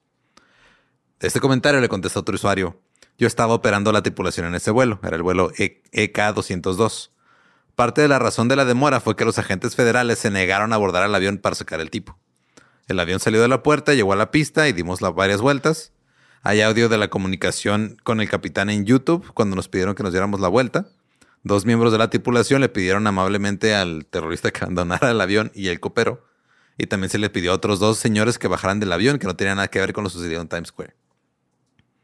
[1.19, 2.81] Este comentario le contestó otro usuario.
[3.17, 7.11] Yo estaba operando la tripulación en ese vuelo, era el vuelo E- EK-202.
[7.75, 10.75] Parte de la razón de la demora fue que los agentes federales se negaron a
[10.75, 12.17] abordar al avión para sacar el tipo.
[12.87, 15.93] El avión salió de la puerta, llegó a la pista y dimos varias vueltas.
[16.43, 20.11] Hay audio de la comunicación con el capitán en YouTube cuando nos pidieron que nos
[20.11, 20.87] diéramos la vuelta.
[21.43, 25.67] Dos miembros de la tripulación le pidieron amablemente al terrorista que abandonara el avión y
[25.67, 26.25] el copero.
[26.77, 29.35] Y también se le pidió a otros dos señores que bajaran del avión que no
[29.35, 30.95] tenían nada que ver con lo sucedido en Times Square.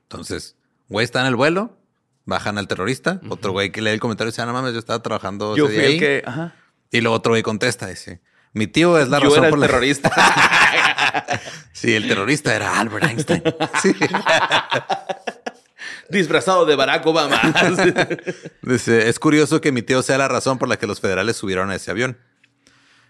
[0.04, 0.56] Entonces,
[0.88, 1.78] güey está en el vuelo,
[2.26, 4.80] bajan al terrorista, otro güey que lee el comentario y dice, ah, no mames, yo
[4.80, 6.00] estaba trabajando Yo ese fui día el ahí".
[6.00, 6.24] que.
[6.26, 6.56] Ajá.
[6.92, 8.22] Y luego otro güey contesta, dice,
[8.54, 10.12] mi tío es la Yo razón era el por la terrorista.
[11.78, 13.44] Sí, el terrorista era Albert Einstein.
[13.82, 13.94] Sí.
[16.10, 17.40] Disfrazado de Barack Obama.
[18.64, 21.70] Dice, es curioso que mi tío sea la razón por la que los federales subieron
[21.70, 22.18] a ese avión.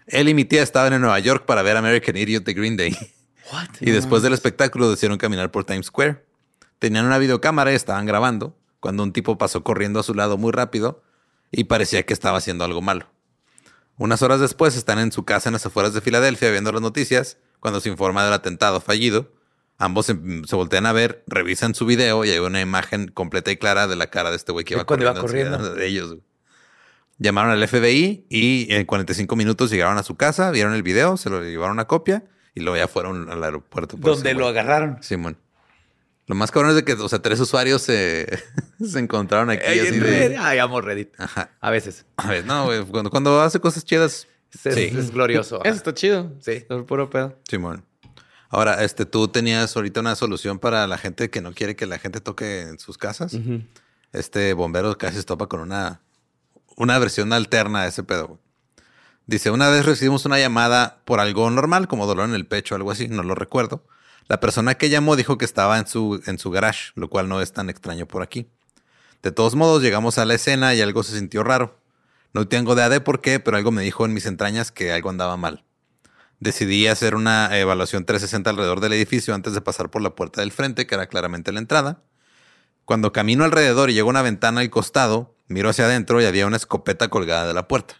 [0.06, 2.94] Él y mi tía estaban en Nueva York para ver American Idiot de Green Day.
[3.80, 6.22] Y después del espectáculo decidieron caminar por Times Square.
[6.78, 10.52] Tenían una videocámara y estaban grabando cuando un tipo pasó corriendo a su lado muy
[10.52, 11.02] rápido
[11.50, 13.06] y parecía que estaba haciendo algo malo.
[13.96, 17.38] Unas horas después están en su casa en las afueras de Filadelfia viendo las noticias
[17.60, 19.32] cuando se informa del atentado fallido.
[19.78, 23.56] Ambos se, se voltean a ver, revisan su video y hay una imagen completa y
[23.56, 25.56] clara de la cara de este güey que iba cuando iba corriendo.
[25.56, 25.78] corriendo.
[25.78, 26.16] De ellos.
[27.18, 31.30] Llamaron al FBI y en 45 minutos llegaron a su casa, vieron el video, se
[31.30, 33.96] lo llevaron una copia y luego ya fueron al aeropuerto.
[33.96, 35.02] Donde lo agarraron.
[35.02, 35.36] Simón.
[36.26, 38.28] Lo más cabrón es de que, o sea, tres usuarios se,
[38.84, 40.06] se encontraron aquí Ay, así en de...
[40.06, 40.38] Reddit.
[40.40, 41.14] Ay, amo Reddit.
[41.18, 41.52] Ajá.
[41.60, 42.04] A veces.
[42.16, 44.90] A ver, no, güey, cuando, cuando hace cosas chidas, Es, es- Sí.
[44.98, 45.62] es glorioso.
[45.64, 46.32] Eso está chido.
[46.40, 46.64] Sí.
[46.68, 47.36] El puro pedo.
[47.48, 47.84] Simón.
[48.50, 51.98] Ahora, este, tú tenías ahorita una solución para la gente que no quiere que la
[51.98, 53.36] gente toque en sus casas.
[54.12, 56.00] Este bombero casi se topa con una,
[56.76, 58.26] una versión alterna de ese pedo.
[58.28, 58.40] güey.
[59.26, 62.76] Dice, una vez recibimos una llamada por algo normal, como dolor en el pecho o
[62.76, 63.84] algo así, no lo recuerdo.
[64.28, 67.42] La persona que llamó dijo que estaba en su, en su garage, lo cual no
[67.42, 68.48] es tan extraño por aquí.
[69.22, 71.78] De todos modos, llegamos a la escena y algo se sintió raro.
[72.32, 75.10] No tengo idea de por qué, pero algo me dijo en mis entrañas que algo
[75.10, 75.64] andaba mal.
[76.40, 80.52] Decidí hacer una evaluación 360 alrededor del edificio antes de pasar por la puerta del
[80.52, 82.02] frente, que era claramente la entrada.
[82.84, 86.46] Cuando camino alrededor y llego a una ventana al costado, miro hacia adentro y había
[86.46, 87.96] una escopeta colgada de la puerta.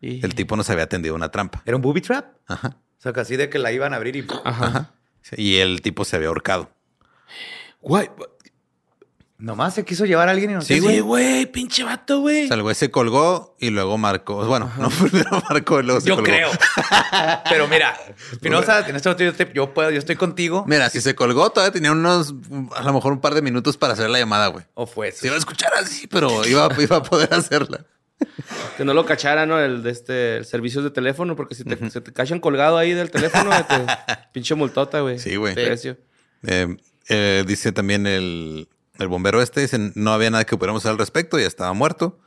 [0.00, 1.62] Y- El tipo nos había tendido una trampa.
[1.66, 2.26] ¿Era un booby trap?
[2.46, 2.78] Ajá.
[2.98, 4.26] O sea, casi de que la iban a abrir y...
[4.44, 4.92] Ajá.
[5.36, 6.70] Y el tipo se había ahorcado.
[7.80, 8.10] Güey.
[9.40, 10.94] Nomás se quiso llevar a alguien y no Sí, sé güey.
[10.96, 11.46] Sí, güey.
[11.46, 12.48] Pinche vato, O güey.
[12.48, 14.44] sea, el güey se colgó y luego marcó.
[14.44, 16.28] Bueno, no primero marcó y luego se Yo colgó.
[16.32, 16.50] creo.
[17.48, 17.94] Pero mira,
[18.32, 20.64] Espinosa, en este momento yo, te- yo puedo, yo estoy contigo.
[20.66, 22.34] Mira, si se colgó, todavía tenía unos,
[22.74, 24.64] a lo mejor un par de minutos para hacer la llamada, güey.
[24.74, 25.18] O fue eso.
[25.20, 27.86] Se iba a escuchar así, pero iba, iba a poder hacerla.
[28.76, 29.60] Que no lo cachara, ¿no?
[29.60, 32.92] El de este el servicios de teléfono, porque si te, se te cachan colgado ahí
[32.92, 33.86] del teléfono, te,
[34.32, 35.20] pinche multota, güey.
[35.20, 35.54] Sí, güey.
[35.54, 35.96] Precio.
[36.42, 36.76] Eh,
[37.08, 38.68] eh, dice también el,
[38.98, 42.18] el bombero este, dice, no había nada que pudiéramos hacer al respecto, ya estaba muerto.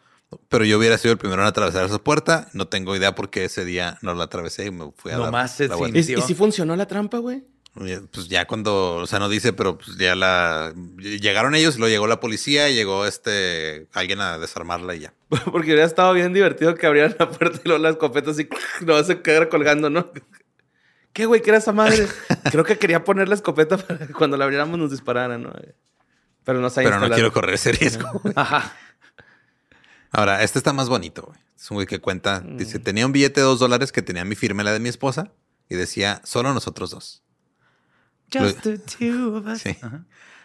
[0.48, 2.48] Pero yo hubiera sido el primero en atravesar esa puerta.
[2.54, 5.52] No tengo idea por qué ese día no la atravesé y me fui a Nomás
[5.52, 6.00] dar se la vuelta.
[6.00, 7.44] ¿Y, y si funcionó la trampa, güey?
[7.74, 11.90] Pues ya cuando, o sea, no dice, pero pues ya la llegaron ellos, y luego
[11.90, 15.14] llegó la policía, y llegó este alguien a desarmarla y ya.
[15.52, 18.50] Porque hubiera estado bien divertido que abrieran la puerta y luego la escopeta así,
[18.86, 20.12] no se quedara colgando, ¿no?
[21.14, 21.42] ¿Qué, güey?
[21.42, 22.08] ¿Qué era esa madre?
[22.52, 25.54] Creo que quería poner la escopeta para que cuando la abriéramos nos dispararan, ¿no?
[26.44, 28.22] Pero no Pero no quiero correr ese riesgo.
[28.36, 28.74] Ajá.
[30.12, 31.40] Ahora, este está más bonito, güey.
[31.56, 34.36] Es un güey que cuenta, dice, tenía un billete de dos dólares que tenía mi
[34.36, 35.32] firma y la de mi esposa
[35.70, 37.24] y decía, solo nosotros dos.
[38.34, 39.62] Just the two of us.
[39.62, 39.78] Sí.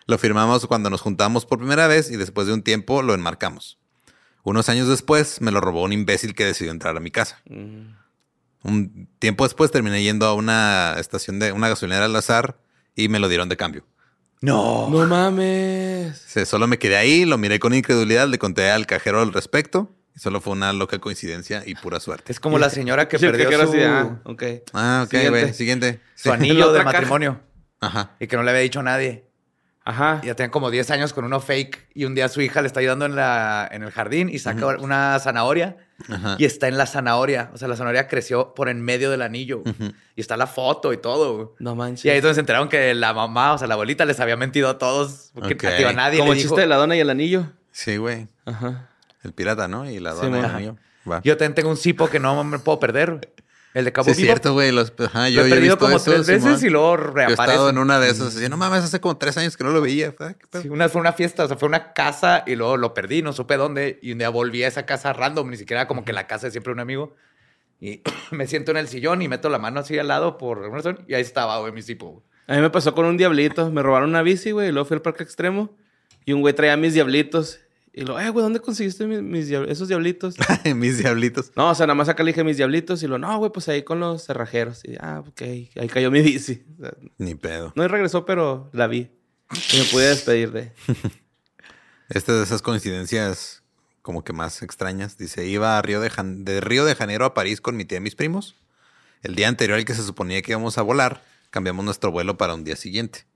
[0.06, 3.78] Lo firmamos cuando nos juntamos por primera vez y después de un tiempo lo enmarcamos.
[4.44, 7.42] Unos años después me lo robó un imbécil que decidió entrar a mi casa.
[7.46, 12.58] Un tiempo después terminé yendo a una estación de una gasolinera al azar
[12.94, 13.84] y me lo dieron de cambio.
[14.40, 14.88] No.
[14.90, 16.18] No mames.
[16.26, 19.90] Sí, Solo me quedé ahí, lo miré con incredulidad, le conté al cajero al respecto
[20.14, 22.32] y solo fue una loca coincidencia y pura suerte.
[22.32, 24.42] Es como la señora que el perdió cajero su, así ah, ok.
[24.72, 25.30] Ah, ok, Siguiente.
[25.40, 25.54] güey.
[25.54, 26.00] Siguiente.
[26.14, 26.92] su anillo de caja.
[26.92, 27.40] matrimonio
[27.80, 28.10] Ajá.
[28.20, 29.24] y que no le había dicho a nadie.
[29.84, 30.20] Ajá.
[30.24, 32.80] Ya tenían como 10 años con uno fake y un día su hija le está
[32.80, 35.76] ayudando en, la, en el jardín y saca una zanahoria
[36.08, 36.36] Ajá.
[36.38, 37.50] y está en la zanahoria.
[37.54, 39.62] O sea, la zanahoria creció por en medio del anillo
[40.14, 41.54] y está la foto y todo.
[41.58, 42.04] No manches.
[42.04, 44.36] Y ahí es donde se enteraron que la mamá, o sea, la abuelita les había
[44.36, 45.76] mentido a todos porque Ok.
[45.78, 46.50] tío, a nadie Como le el dijo.
[46.54, 47.46] chiste de la dona y el anillo.
[47.72, 48.28] Sí, güey.
[48.44, 48.88] Ajá.
[49.22, 49.90] El pirata, ¿no?
[49.90, 50.76] Y la Sí, dona y el anillo.
[51.10, 51.20] Va.
[51.24, 53.32] Yo también tengo un cipo que no me puedo perder.
[53.76, 54.26] El de Cabo Sí, es Vivo.
[54.28, 54.72] cierto, güey.
[54.72, 56.66] Los, ajá, Lo yo, he yo he perdido visto como eso, tres veces Simón.
[56.66, 57.42] y luego Yo he reaparece.
[57.42, 58.34] estado en una de esas.
[58.34, 60.14] Así, no mames, hace como tres años que no lo veía.
[60.62, 63.34] Sí, una fue una fiesta, o sea, fue una casa y luego lo perdí, no
[63.34, 63.98] supe dónde.
[64.00, 66.52] Y un día volví a esa casa random, ni siquiera como que la casa de
[66.52, 67.14] siempre un amigo.
[67.78, 68.00] Y
[68.30, 71.04] me siento en el sillón y meto la mano así al lado por alguna razón.
[71.06, 72.22] Y ahí estaba, güey, mi güey.
[72.46, 73.70] A mí me pasó con un diablito.
[73.70, 75.76] Me robaron una bici, güey, y luego fui al parque extremo.
[76.24, 77.60] Y un güey traía mis diablitos.
[77.98, 80.34] Y lo, eh, güey, ¿dónde conseguiste mis, esos diablitos?
[80.76, 81.50] Mis diablitos.
[81.56, 83.02] no, o sea, nada más acá le dije mis diablitos.
[83.02, 84.84] Y lo, no, güey, pues ahí con los cerrajeros.
[84.84, 86.62] Y ah, ok, ahí cayó mi bici.
[86.78, 87.72] O sea, Ni pedo.
[87.74, 89.10] no regresó, pero la vi.
[89.72, 90.72] Y me pude despedir de.
[92.08, 93.62] Esta de esas coincidencias
[94.02, 95.16] como que más extrañas.
[95.18, 97.98] Dice, iba a Río de, Jan- de Río de Janeiro a París con mi tía
[97.98, 98.56] y mis primos.
[99.22, 102.54] El día anterior al que se suponía que íbamos a volar, cambiamos nuestro vuelo para
[102.54, 103.26] un día siguiente,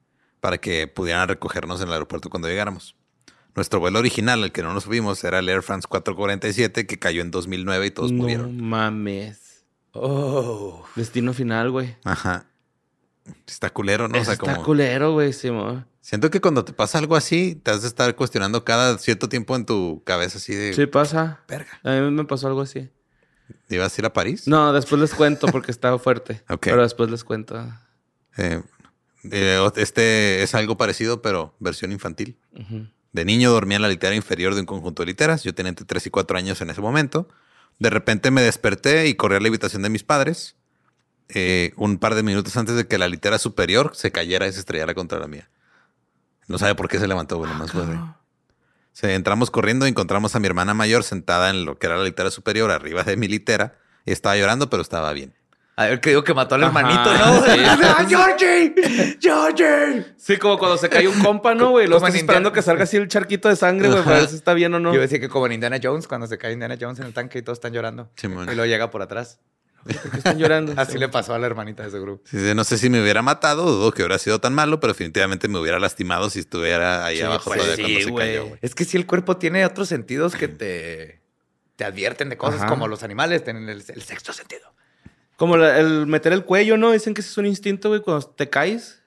[0.40, 2.94] para que pudieran recogernos en el aeropuerto cuando llegáramos.
[3.54, 7.22] Nuestro vuelo original, el que no nos subimos, era el Air France 447, que cayó
[7.22, 8.60] en 2009 y todos no murieron.
[8.62, 9.64] mames.
[9.92, 10.84] Oh.
[10.94, 11.96] Destino final, güey.
[12.04, 12.46] Ajá.
[13.46, 14.18] Está culero, ¿no?
[14.20, 14.64] O sea, está como...
[14.64, 15.86] culero, güey, Simón.
[16.00, 19.54] Siento que cuando te pasa algo así, te has de estar cuestionando cada cierto tiempo
[19.56, 20.72] en tu cabeza así de...
[20.72, 21.40] Sí pasa.
[21.48, 21.78] Verga.
[21.82, 22.88] A mí me pasó algo así.
[23.68, 24.46] ¿Ibas a ir a París?
[24.48, 26.42] No, después les cuento porque estaba fuerte.
[26.48, 26.62] Ok.
[26.62, 27.60] Pero después les cuento.
[28.36, 28.62] Eh,
[29.30, 32.38] eh, este es algo parecido, pero versión infantil.
[32.58, 32.86] Ujú.
[33.12, 35.42] De niño dormía en la litera inferior de un conjunto de literas.
[35.42, 37.28] Yo tenía entre 3 y 4 años en ese momento.
[37.78, 40.56] De repente me desperté y corrí a la habitación de mis padres.
[41.32, 44.60] eh, un par de minutos antes de que la litera superior se cayera y se
[44.60, 45.48] estrellara contra la mía.
[46.48, 47.84] No sabe por qué se levantó, bueno, más fue
[48.92, 52.04] Se entramos corriendo y encontramos a mi hermana mayor sentada en lo que era la
[52.04, 53.78] litera superior, arriba de mi litera.
[54.06, 55.34] Estaba llorando, pero estaba bien.
[55.80, 57.42] A ver, que digo que mató al Ajá, hermanito, ¿no?
[57.42, 57.60] sí.
[57.64, 59.16] ¡Ah, Georgie!
[59.18, 60.04] ¡Georgie!
[60.18, 61.86] Sí, como cuando se cae un compa, ¿no, güey?
[61.86, 64.52] Lo estás esperando que salga así el charquito de sangre, güey, para ver si está
[64.52, 64.92] bien o no.
[64.92, 67.38] Yo decía que como en Indiana Jones, cuando se cae Indiana Jones en el tanque
[67.38, 68.10] y todos están llorando.
[68.16, 68.44] Simón.
[68.52, 69.40] Y luego llega por atrás.
[69.84, 70.74] ¿Por qué están llorando?
[70.76, 72.22] Así le pasó a la hermanita de ese grupo.
[72.28, 74.92] Sí, sí, no sé si me hubiera matado, dudo que hubiera sido tan malo, pero
[74.92, 78.58] definitivamente me hubiera lastimado si estuviera ahí Sí, abajo pues todavía sí, cuando se cayó.
[78.60, 81.22] Es que si el cuerpo tiene otros sentidos que te,
[81.76, 82.68] te advierten de cosas Ajá.
[82.68, 84.70] como los animales tienen el, el sexto sentido.
[85.40, 86.92] Como la- el meter el cuello, ¿no?
[86.92, 89.00] Dicen que ese es un instinto, güey, cuando te caes.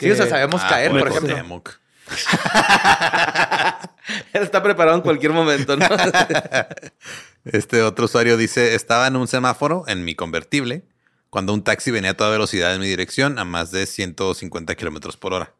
[0.00, 1.62] Sí, o sea, sabemos Ah, caer, por ejemplo.
[4.32, 5.86] Él está preparado en cualquier momento, ¿no?
[7.44, 10.82] Este otro usuario dice, estaba en un semáforo en mi convertible
[11.30, 15.16] cuando un taxi venía a toda velocidad en mi dirección a más de 150 kilómetros
[15.16, 15.52] por hora.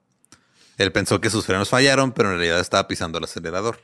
[0.76, 3.78] Él pensó que sus frenos fallaron, pero en realidad estaba pisando el acelerador.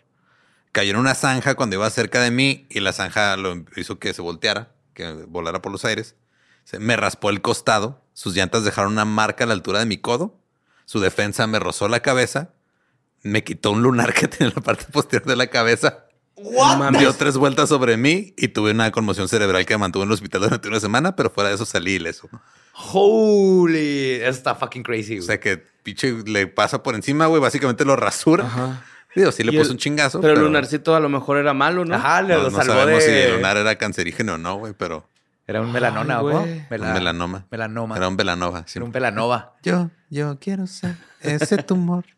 [0.72, 4.12] Cayó en una zanja cuando iba cerca de mí y la zanja lo hizo que
[4.12, 6.16] se volteara, que volara por los aires.
[6.64, 9.98] Se me raspó el costado, sus llantas dejaron una marca a la altura de mi
[9.98, 10.40] codo,
[10.84, 12.50] su defensa me rozó la cabeza,
[13.22, 16.02] me quitó un lunar que tenía en la parte posterior de la cabeza.
[16.98, 20.14] Dio tres vueltas sobre mí y tuve una conmoción cerebral que me mantuvo en el
[20.14, 22.28] hospital durante una semana, pero fuera de eso salí ileso.
[22.72, 25.14] Holy, eso está fucking crazy.
[25.14, 25.26] O güey.
[25.26, 28.44] sea que pinche le pasa por encima, güey, básicamente lo rasura.
[28.44, 28.84] Ajá.
[29.16, 30.20] Digo, sí le puso el- un chingazo.
[30.20, 31.94] Pero el lunarcito a lo mejor era malo, ¿no?
[31.96, 33.10] Ajá, le No, lo no salvó sabemos de...
[33.10, 35.08] si el lunar era cancerígeno o no, güey, pero
[35.48, 36.40] Era un melanona, Ay, ¿o cómo?
[36.42, 36.66] güey.
[36.70, 37.46] Mela- un melanoma.
[37.50, 37.96] Melanoma.
[37.96, 38.64] Era un velanova.
[38.66, 38.78] sí.
[38.78, 39.54] Era un melanova.
[39.62, 42.04] Yo, yo quiero ser ese tumor.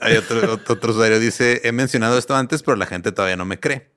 [0.00, 3.44] Hay otro, otro, otro usuario dice, he mencionado esto antes, pero la gente todavía no
[3.44, 3.90] me cree.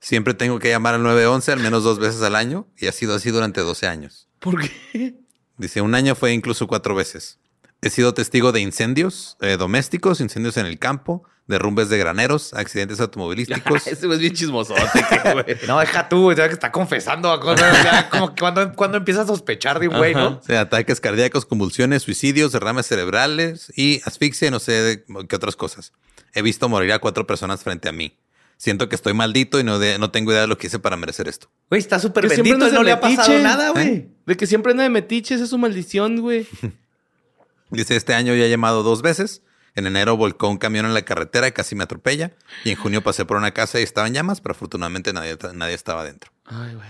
[0.00, 3.14] Siempre tengo que llamar al 911 al menos dos veces al año y ha sido
[3.14, 4.28] así durante 12 años.
[4.38, 5.19] ¿Por qué?
[5.60, 7.38] Dice, un año fue incluso cuatro veces.
[7.82, 13.00] He sido testigo de incendios eh, domésticos, incendios en el campo, derrumbes de graneros, accidentes
[13.00, 13.86] automovilísticos.
[13.86, 14.34] Ese güey es bien
[14.74, 15.56] güey.
[15.66, 17.84] No, deja tú, güey, que está confesando cosas.
[17.84, 20.38] ya, como que cuando, cuando empieza a sospechar de un güey, ¿no?
[20.38, 25.36] O sea, ataques cardíacos, convulsiones, suicidios, derrames cerebrales y asfixia y no sé de- qué
[25.36, 25.92] otras cosas.
[26.34, 28.16] He visto morir a cuatro personas frente a mí.
[28.60, 30.94] Siento que estoy maldito y no, de- no tengo idea de lo que hice para
[30.98, 31.50] merecer esto.
[31.70, 33.88] Güey, está súper Que siempre bendito no de le ha pasado nada, güey.
[33.88, 34.08] ¿Eh?
[34.26, 36.46] De que siempre anda de metiche, esa es su maldición, güey.
[37.70, 39.40] Dice, este año ya he llamado dos veces.
[39.74, 42.32] En enero volcó un camión en la carretera y casi me atropella.
[42.64, 45.72] Y en junio pasé por una casa y estaba en llamas, pero afortunadamente nadie, nadie
[45.74, 46.30] estaba dentro.
[46.44, 46.88] Ay, güey.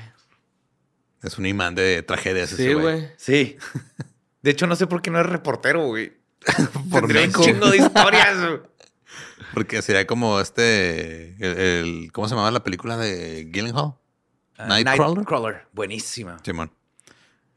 [1.23, 2.51] Es un imán de tragedias.
[2.51, 3.09] Sí, ese güey.
[3.17, 3.59] Sí.
[4.43, 6.15] De hecho, no sé por qué no es reportero, güey.
[6.91, 8.37] Por Tendría un chingo de historias.
[9.55, 11.35] Porque sería como este.
[11.45, 13.95] El, el- ¿Cómo se llamaba la película de Gyllenhaal?
[14.59, 15.17] Ah, Nightcrawler.
[15.19, 15.67] Nightcrawler.
[15.73, 16.39] Buenísima.
[16.45, 16.73] Simón.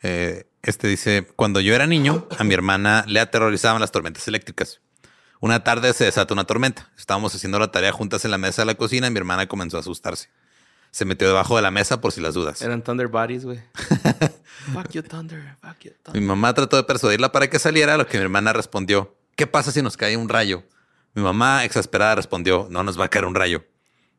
[0.01, 4.81] Eh, este dice: Cuando yo era niño, a mi hermana le aterrorizaban las tormentas eléctricas.
[5.39, 6.89] Una tarde se desató una tormenta.
[6.97, 9.75] Estábamos haciendo la tarea juntas en la mesa de la cocina y mi hermana comenzó
[9.77, 10.29] a asustarse.
[10.91, 12.61] Se metió debajo de la mesa por si las dudas.
[12.61, 13.59] Eran Thunder Bodies, güey.
[14.73, 15.55] fuck you, Thunder.
[15.61, 16.21] Fuck you, Mi Thunder.
[16.21, 19.71] mamá trató de persuadirla para que saliera, a lo que mi hermana respondió, ¿qué pasa
[19.71, 20.63] si nos cae un rayo?
[21.13, 23.63] Mi mamá, exasperada, respondió, no nos va a caer un rayo.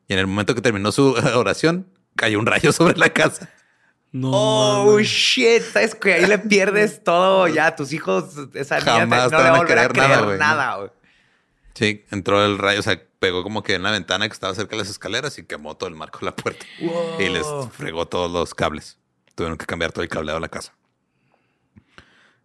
[0.07, 3.49] Y en el momento que terminó su oración, cayó un rayo sobre la casa.
[4.11, 4.29] No.
[4.33, 5.61] Oh, shit.
[5.61, 8.25] ¿Sabes que ahí le pierdes todo ya a tus hijos?
[8.53, 10.37] Esa niña te- Jamás no te le van va a volver a creer nada, güey.
[10.39, 10.89] nada, güey.
[11.73, 14.71] Sí, entró el rayo, o sea, pegó como que en la ventana que estaba cerca
[14.71, 16.65] de las escaleras y quemó todo el marco de la puerta.
[17.19, 18.97] Y les fregó todos los cables.
[19.35, 20.73] Tuvieron que cambiar todo el cableado de la casa.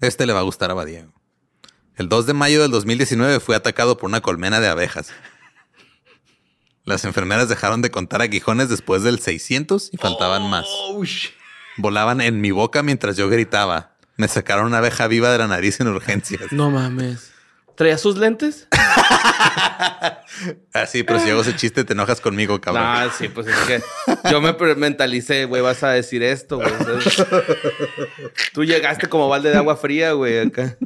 [0.01, 1.07] Este le va a gustar a Badía.
[1.97, 5.13] El 2 de mayo del 2019 fue atacado por una colmena de abejas.
[6.85, 10.67] Las enfermeras dejaron de contar aguijones después del 600 y faltaban más.
[10.67, 11.05] Oh.
[11.77, 13.97] Volaban en mi boca mientras yo gritaba.
[14.17, 16.53] Me sacaron una abeja viva de la nariz en urgencias.
[16.53, 17.33] No mames.
[17.77, 18.69] ¿Traía sus lentes?
[20.73, 22.85] Así, pero si hago ese chiste te enojas conmigo, cabrón.
[22.87, 23.83] Ah, sí, pues es que
[24.31, 26.71] yo me mentalicé, güey, vas a decir esto, güey.
[28.53, 30.77] Tú llegaste como balde de agua fría, güey, acá.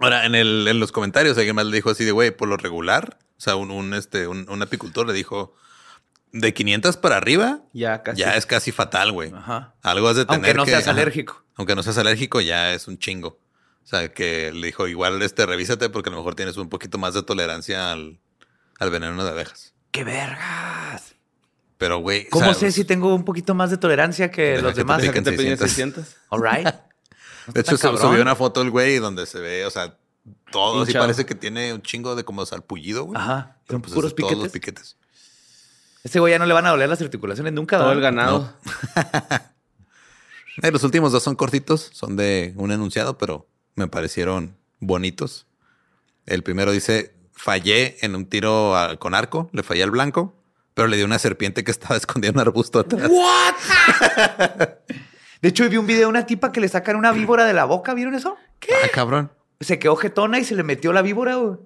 [0.00, 2.56] Ahora, en, el, en los comentarios alguien más le dijo así de, güey, por lo
[2.56, 5.54] regular, o sea, un, un, este, un, un apicultor le dijo,
[6.32, 8.20] de 500 para arriba, Ya casi.
[8.20, 9.32] ya es casi fatal, güey.
[9.34, 9.74] Ajá.
[9.82, 10.90] Algo has de tener Aunque no que- seas ajá.
[10.90, 11.42] alérgico.
[11.56, 13.38] Aunque no seas alérgico, ya es un chingo.
[13.82, 16.98] O sea, que le dijo, igual, este, revísate porque a lo mejor tienes un poquito
[16.98, 18.18] más de tolerancia al,
[18.78, 19.72] al veneno de abejas.
[19.92, 21.14] ¡Qué vergas!
[21.78, 22.26] Pero, güey...
[22.26, 24.80] o ¿Cómo sea, sé si tengo un poquito más de tolerancia que los que te
[24.80, 25.00] demás?
[25.00, 26.04] Deja que te piquen piden 600.
[26.04, 26.16] 600.
[26.30, 26.74] All right.
[27.52, 28.00] De hecho, cabrón.
[28.00, 29.96] subió una foto el güey donde se ve, o sea,
[30.50, 33.20] todo así parece que tiene un chingo de como salpullido, güey.
[33.20, 33.56] Ajá.
[33.66, 34.94] Pero, Son pues, puros es todos los piquetes.
[34.94, 34.96] piquetes.
[36.04, 37.78] Ese güey ya no le van a doler las articulaciones nunca.
[37.78, 38.52] Todo el ganado.
[40.62, 45.46] Eh, los últimos dos son cortitos, son de un enunciado, pero me parecieron bonitos.
[46.24, 50.34] El primero dice, fallé en un tiro a- con arco, le fallé al blanco,
[50.72, 53.10] pero le di una serpiente que estaba escondida en un arbusto atrás.
[55.42, 57.64] De hecho, vi un video de una tipa que le sacan una víbora de la
[57.64, 57.94] boca.
[57.94, 58.36] ¿Vieron eso?
[58.84, 59.30] Ah, cabrón.
[59.60, 61.56] Se quedó jetona y se le metió la víbora, güey.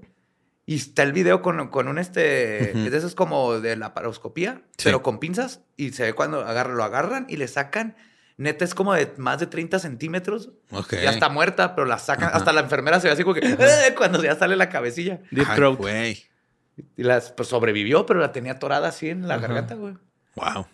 [0.67, 2.73] Y está el video con, con un este.
[2.75, 2.85] Ujú.
[2.87, 4.85] Es de esos como de la paroscopía, Sí.
[4.85, 5.61] pero con pinzas.
[5.77, 7.97] Y se ve cuando agarra, lo agarran y le sacan.
[8.37, 10.51] Neta, es como de más de 30 centímetros.
[10.71, 10.93] Ok.
[10.95, 12.31] Ya está muerta, pero la sacan.
[12.33, 15.21] Hasta la enfermera se ve así como que "Eh", cuando ya sale la cabecilla.
[15.31, 15.77] Deep Ay, throat.
[15.77, 16.25] güey.
[16.97, 19.95] Y las pues, sobrevivió, pero la tenía atorada así en la garganta, güey.
[20.37, 20.67] Wow.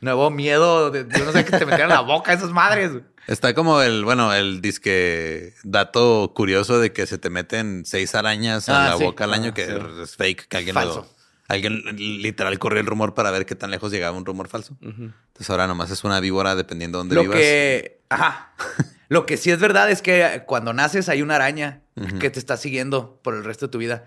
[0.00, 2.92] Nuevo miedo de, yo no sé que te metieran en la boca esas madres.
[3.26, 8.68] Está como el, bueno, el disque dato curioso de que se te meten seis arañas
[8.68, 9.04] a Ah, la sí.
[9.04, 9.72] boca al año, Ah, que sí.
[10.02, 11.00] es fake, que alguien Falso.
[11.02, 11.18] lo-
[11.48, 11.82] alguien
[12.22, 14.76] literal corrió el rumor para ver qué tan lejos llegaba un rumor falso.
[14.82, 17.36] Entonces ahora nomás es una víbora dependiendo de dónde Lo vivas.
[17.38, 18.00] que.
[18.08, 18.52] Ajá.
[19.10, 21.80] Lo que sí es verdad es que cuando naces hay una araña
[22.20, 24.04] que te está siguiendo por el resto de tu vida.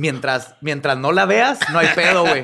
[0.00, 2.42] Mientras, mientras no la veas, no hay pedo, güey.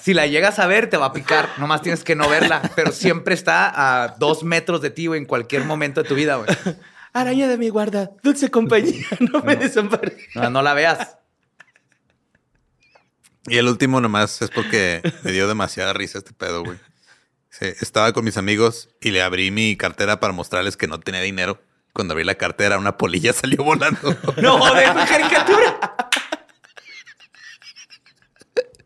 [0.00, 1.50] Si la llegas a ver, te va a picar.
[1.58, 2.62] Nomás tienes que no verla.
[2.74, 6.36] Pero siempre está a dos metros de ti, güey, en cualquier momento de tu vida,
[6.36, 6.48] güey.
[7.12, 10.16] Araña de mi guarda, dulce compañía, no me desampares.
[10.34, 11.18] No, no la veas.
[13.48, 16.78] Y el último nomás es porque me dio demasiada risa este pedo, güey.
[17.50, 21.20] Sí, estaba con mis amigos y le abrí mi cartera para mostrarles que no tenía
[21.20, 21.60] dinero.
[21.92, 24.16] Cuando abrí la cartera, una polilla salió volando.
[24.40, 25.96] No, de caricatura.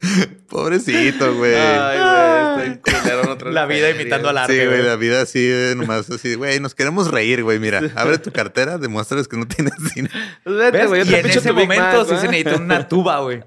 [0.48, 1.54] Pobrecito, güey.
[1.54, 4.58] Ay, güey, La vida imitando al arte.
[4.60, 8.18] Sí, güey, la vida así, de nomás así, güey, nos queremos reír, güey, mira, abre
[8.18, 10.14] tu cartera, demuéstrales que no tienes dinero.
[10.44, 13.42] Pues vete, güey, Y en ese momento sí se necesita una tuba, güey.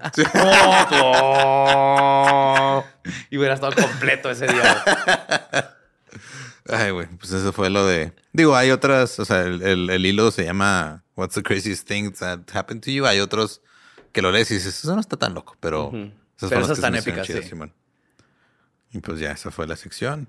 [3.30, 4.82] y hubiera estado completo ese día.
[4.84, 5.64] güey.
[6.80, 8.12] Ay, güey, pues eso fue lo de...
[8.32, 12.10] Digo, hay otras, o sea, el, el- el hilo se llama What's the craziest thing
[12.20, 13.04] that happened to you?
[13.06, 13.60] Hay otros
[14.12, 15.92] que lo lees y dices, eso no está tan loco, pero...
[16.36, 17.50] Esas Pero esas están épicas, chidas, sí.
[17.50, 17.72] Simón.
[18.92, 20.28] Y pues ya, esa fue la sección.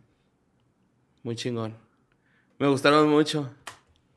[1.23, 1.75] Muy chingón.
[2.59, 3.51] Me gustaron mucho.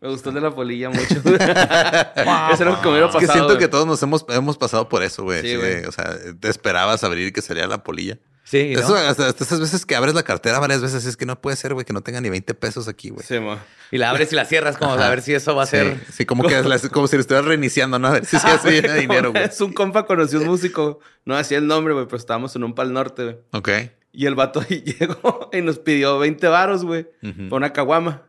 [0.01, 1.14] Me gustó el de la polilla mucho.
[1.24, 3.32] Ese era lo que me hubiera Es que pasado.
[3.32, 5.43] siento que todos nos hemos, hemos pasado por eso, güey.
[5.43, 5.84] Sí, güey.
[5.86, 8.18] O sea, te esperabas abrir que salía la polilla.
[8.49, 8.80] Sí, ¿no?
[8.80, 11.57] Eso, hasta, hasta esas veces que abres la cartera varias veces, es que no puede
[11.57, 13.22] ser, güey, que no tenga ni 20 pesos aquí, güey.
[13.26, 13.59] Sí, mo.
[13.90, 16.01] Y la abres y la cierras como a ver si eso va a Sí, ser...
[16.12, 18.09] sí, como que es la- como si lo estuvieras reiniciando, ¿no?
[18.09, 19.44] A ver si se hace de dinero, güey.
[19.44, 21.01] Es un compa conoció un músico.
[21.26, 23.36] No hacía el nombre, güey, pero estábamos en un pal norte, güey.
[23.53, 23.68] Ok.
[24.12, 27.07] Y el vato llegó y nos pidió 20 varos, güey,
[27.51, 28.22] por una caguama.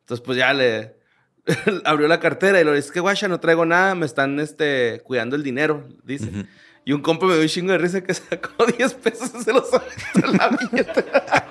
[0.00, 0.96] Entonces, pues ya le
[1.84, 5.00] abrió la cartera y le dice, es que guacha, no traigo nada, me están este,
[5.04, 6.46] cuidando el dinero, dice.
[6.84, 9.52] Y un compa me dio un chingo de risa que sacó 10 pesos y se
[9.52, 11.48] los aventó en la billetera.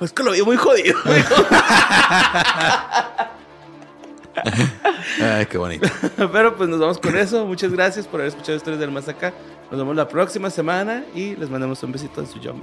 [0.00, 0.98] es que lo vi muy jodido.
[1.04, 1.24] güey.
[5.20, 5.88] Ay, qué bonito.
[6.32, 7.44] Pero pues nos vamos con eso.
[7.46, 9.32] Muchas gracias por haber escuchado Historias del Más Acá.
[9.70, 12.62] Nos vemos la próxima semana y les mandamos un besito en su Young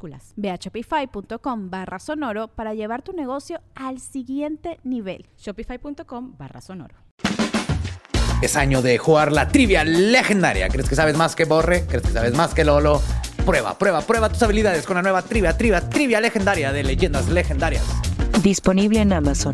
[0.35, 5.27] Ve a shopify.com barra sonoro para llevar tu negocio al siguiente nivel.
[5.37, 6.95] Shopify.com barra sonoro.
[8.41, 10.67] Es año de jugar la trivia legendaria.
[10.69, 11.85] ¿Crees que sabes más que Borre?
[11.85, 13.01] ¿Crees que sabes más que Lolo?
[13.45, 17.83] Prueba, prueba, prueba tus habilidades con la nueva trivia, trivia, trivia legendaria de leyendas legendarias.
[18.41, 19.53] Disponible en Amazon.